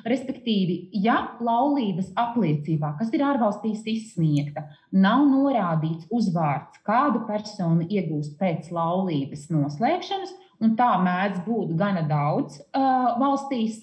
Respektīvi, 0.09 0.79
ja 1.05 1.19
laulības 1.45 2.09
apliecībā, 2.17 2.95
kas 2.97 3.13
ir 3.13 3.25
ārvalstīs 3.27 3.85
izsniegta, 3.93 4.65
nav 4.89 5.27
norādīts 5.29 6.09
uzvārds, 6.09 6.81
kādu 6.87 7.21
personu 7.29 7.85
iegūst 7.85 8.33
pēc 8.41 8.73
laulības 8.73 9.45
noslēgšanas, 9.53 10.33
un 10.65 10.73
tā 10.81 10.95
mēdz 11.05 11.45
būt 11.45 11.77
gana 11.77 12.07
daudz 12.09 12.57
uh, 12.57 13.13
valstīs, 13.21 13.77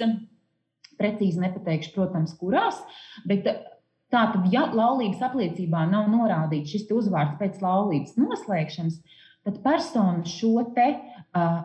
precīzi 0.99 1.47
nepateikšu, 1.47 1.95
protams, 1.95 2.35
kurās, 2.41 2.83
bet 3.29 3.47
Tātad, 4.15 4.45
ja 4.53 4.69
laulības 4.71 5.23
apliecībā 5.27 5.83
nav 5.91 6.07
norādīts 6.13 6.77
šis 6.77 6.91
uzvārds 6.95 7.39
pēc 7.41 7.59
laulības 7.63 8.15
noslēgšanas, 8.21 9.01
tad 9.47 9.59
persona 9.65 10.23
šo 10.31 10.63
te 10.77 10.87
uh, 10.95 11.57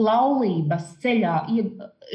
laulības 0.00 0.94
ceļā, 1.00 1.36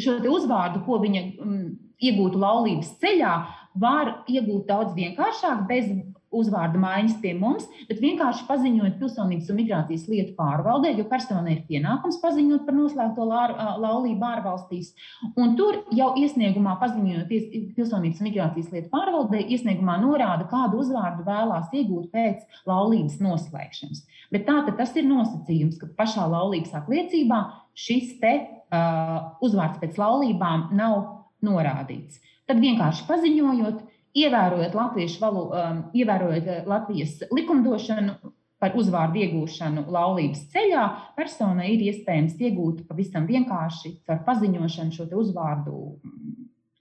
šo 0.01 0.19
uzvārdu, 0.29 0.83
ko 0.85 0.99
viņa 1.01 1.23
um, 1.41 1.57
iegūtu 2.01 2.41
laulības 2.41 2.93
ceļā, 3.01 3.33
var 3.81 4.13
iegūt 4.31 4.69
daudz 4.69 4.93
vienkāršāk, 4.97 5.65
bez 5.69 5.89
uzvārdu 6.39 6.79
maiņas 6.81 7.17
pie 7.21 7.33
mums, 7.39 7.67
bet 7.89 8.01
vienkārši 8.03 8.45
paziņot 8.49 8.97
pilsonības 8.99 9.51
un 9.51 9.59
migrācijas 9.59 10.05
lietu 10.11 10.35
pārvaldē, 10.37 10.93
jo 10.97 11.05
personai 11.11 11.55
ir 11.55 11.61
pienākums 11.69 12.19
paziņot 12.23 12.65
par 12.67 12.77
noslēgto 12.77 13.27
laulību 13.27 14.27
ārvalstīs. 14.29 14.93
Un 15.39 15.55
tur 15.59 15.81
jau 15.95 16.11
iesniegumā 16.19 16.75
paziņojot 16.81 17.31
pilsonības 17.77 18.21
un 18.21 18.29
migrācijas 18.29 18.71
lietu 18.73 18.91
pārvaldē, 18.93 19.41
iesniegumā 19.55 19.97
norāda, 20.03 20.49
kādu 20.51 20.83
uzvārdu 20.83 21.25
vēlās 21.27 21.73
iegūt 21.73 22.11
pēc 22.13 22.61
laulības 22.69 23.19
noslēgšanas. 23.23 24.05
Bet 24.33 24.47
tā 24.49 24.61
tas 24.75 24.95
ir 24.97 25.07
nosacījums, 25.09 25.79
ka 25.81 25.91
pašā 25.97 26.25
laulības 26.31 26.73
apliecībā 26.79 27.41
šis 27.75 28.15
te, 28.21 28.33
uh, 28.71 29.17
uzvārds 29.45 29.81
pēc 29.81 29.99
laulībām 29.99 30.69
nav 30.77 31.01
norādīts. 31.45 32.21
Tad 32.45 32.61
vienkārši 32.61 33.05
paziņojot, 33.07 33.83
ievērojot, 34.15 34.75
valo, 35.21 35.45
um, 35.51 35.83
ievērojot 35.95 36.49
uh, 36.49 36.63
Latvijas 36.69 37.19
likumdošanu 37.35 38.15
par 38.61 38.75
uzvārdu 38.79 39.19
iegūšanu 39.21 39.85
laulības 39.91 40.45
ceļā, 40.53 40.85
personai 41.17 41.73
ir 41.73 41.83
iespējams 41.91 42.39
iegūt 42.39 42.85
pavisam 42.89 43.27
vienkārši 43.27 43.97
ar 44.09 44.23
paziņošanu 44.27 44.95
šo 44.95 45.07
uzvārdu, 45.21 45.81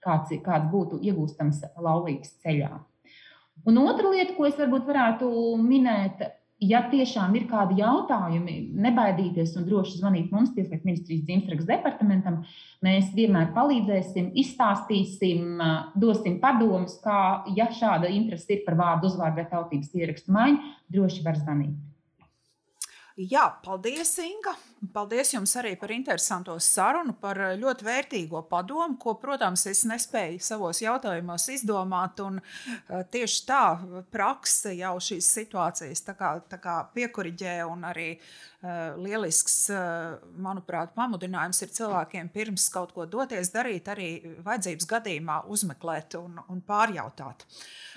kāds, 0.05 0.33
kāds 0.45 0.71
būtu 0.71 1.01
iegūstams 1.03 1.61
laulības 1.83 2.37
ceļā. 2.45 2.71
Un 3.65 3.79
otra 3.81 4.11
lieta, 4.13 4.35
ko 4.37 4.47
es 4.47 4.57
varbūt 4.59 4.87
varētu 4.87 5.29
minēt, 5.61 6.23
ja 6.63 6.81
tiešām 6.91 7.35
ir 7.35 7.47
kādi 7.49 7.79
jautājumi, 7.81 8.55
nebaidīties 8.85 9.55
un 9.59 9.65
droši 9.67 9.99
zvanīt 9.99 10.31
mums, 10.33 10.53
Tieslietu 10.55 10.87
ministrijas 10.87 11.25
dzimstrakstu 11.27 11.71
departamentam. 11.71 12.41
Mēs 12.85 13.11
vienmēr 13.15 13.51
palīdzēsim, 13.55 14.31
izstāstīsim, 14.43 15.59
dosim 15.99 16.39
padomus, 16.43 16.99
kā, 17.03 17.43
ja 17.57 17.67
šāda 17.71 18.11
interese 18.11 18.55
ir 18.55 18.63
par 18.67 18.79
vārdu, 18.79 19.11
uzvārdu 19.11 19.41
vai 19.41 19.49
tautības 19.51 19.91
ierakstu 19.95 20.35
maiņu, 20.35 20.71
droši 20.95 21.25
var 21.27 21.41
zvanīt. 21.41 21.94
Jā, 23.15 23.45
paldies, 23.63 24.09
Inga. 24.19 24.51
Paldies 24.91 25.29
jums 25.31 25.53
arī 25.55 25.71
par 25.79 25.93
interesanto 25.95 26.57
sarunu, 26.59 27.13
par 27.15 27.39
eh, 27.39 27.53
ļoti 27.55 27.85
vērtīgo 27.87 28.41
padomu, 28.49 28.97
ko, 28.99 29.13
protams, 29.21 29.63
es 29.71 29.85
nespēju 29.87 30.41
savos 30.43 30.81
jautājumos 30.83 31.47
izdomāt. 31.53 32.19
Eh, 32.19 33.05
tieši 33.15 33.45
tā 33.47 33.61
praksa 34.11 34.75
jau 34.75 34.97
šīs 34.99 35.31
situācijas 35.39 36.03
tā 36.03 36.17
kā, 36.19 36.33
tā 36.51 36.59
kā 36.59 36.75
piekuriģē 36.91 37.55
un 37.69 37.87
arī 37.87 38.09
uh, 38.17 38.27
lielisks, 39.01 39.57
uh, 39.73 40.15
manuprāt, 40.41 40.95
pamudinājums 40.97 41.61
ir 41.65 41.73
cilvēkiem 41.75 42.31
pirms 42.33 42.67
kaut 42.73 42.95
ko 42.95 43.05
doties 43.09 43.53
darīt, 43.53 43.89
arī 43.91 44.09
vajadzības 44.45 44.89
gadījumā 44.89 45.41
uzmeklēt 45.51 46.17
un, 46.19 46.39
un 46.49 46.61
pārjautāt. 46.65 47.45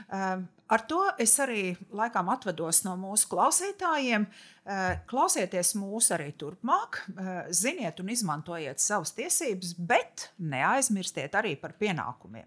Uh, 0.08 0.44
ar 0.68 0.84
to 0.90 1.00
es 1.18 1.34
arī 1.42 1.72
laikam 1.94 2.30
atvados 2.34 2.84
no 2.86 2.94
mūsu 3.00 3.30
klausītājiem. 3.32 4.28
Eh, 4.68 4.98
klausieties 5.08 5.70
mūs 5.80 6.10
arī 6.12 6.28
turpmāk, 6.36 6.98
eh, 7.08 7.46
ziniet 7.56 8.00
un 8.02 8.10
izmantojiet 8.12 8.82
savas 8.84 9.14
tiesības, 9.16 9.72
bet 9.78 10.28
neaizmirstiet 10.38 11.32
arī 11.32 11.54
par 11.56 11.72
pienākumiem. 11.72 12.44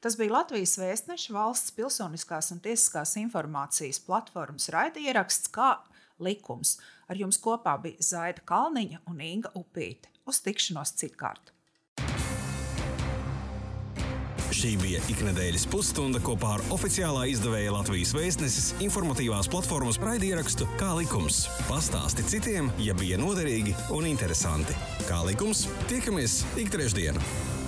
Tas 0.00 0.16
bija 0.16 0.32
Latvijas 0.32 0.78
vēstneša 0.80 1.32
valsts 1.32 1.74
pilsoniskās 1.76 2.50
un 2.52 2.60
tiesiskās 2.60 3.16
informācijas 3.20 4.00
platformas 4.00 4.70
raidieraksts 4.72 5.52
kā 5.52 5.78
likums. 6.18 6.78
Ar 7.08 7.20
jums 7.20 7.40
kopā 7.40 7.76
bija 7.82 8.04
Zaida 8.04 8.44
Kalniņa 8.48 9.04
un 9.10 9.20
Inga 9.20 9.52
Upīte. 9.58 10.12
Uz 10.24 10.40
tikšanos 10.44 10.96
citkārt! 11.00 11.52
Šī 14.54 14.76
bija 14.78 15.00
iknedēļas 15.10 15.64
pusstunda 15.68 16.20
kopā 16.22 16.52
ar 16.56 16.62
oficiālā 16.72 17.24
izdevēja 17.32 17.72
Latvijas 17.74 18.14
vēstneses 18.14 18.68
informatīvās 18.86 19.50
platformas 19.50 19.98
raidierakstu 20.00 20.68
Kā 20.78 20.92
likums. 20.96 21.42
Pastāsti 21.66 22.24
citiem, 22.36 22.70
ja 22.80 22.94
bija 22.96 23.18
noderīgi 23.20 23.74
un 23.92 24.06
interesanti. 24.08 24.78
Kā 25.10 25.20
likums, 25.26 25.66
tiekamies 25.90 26.44
ik 26.60 26.72
trešdienu! 26.72 27.63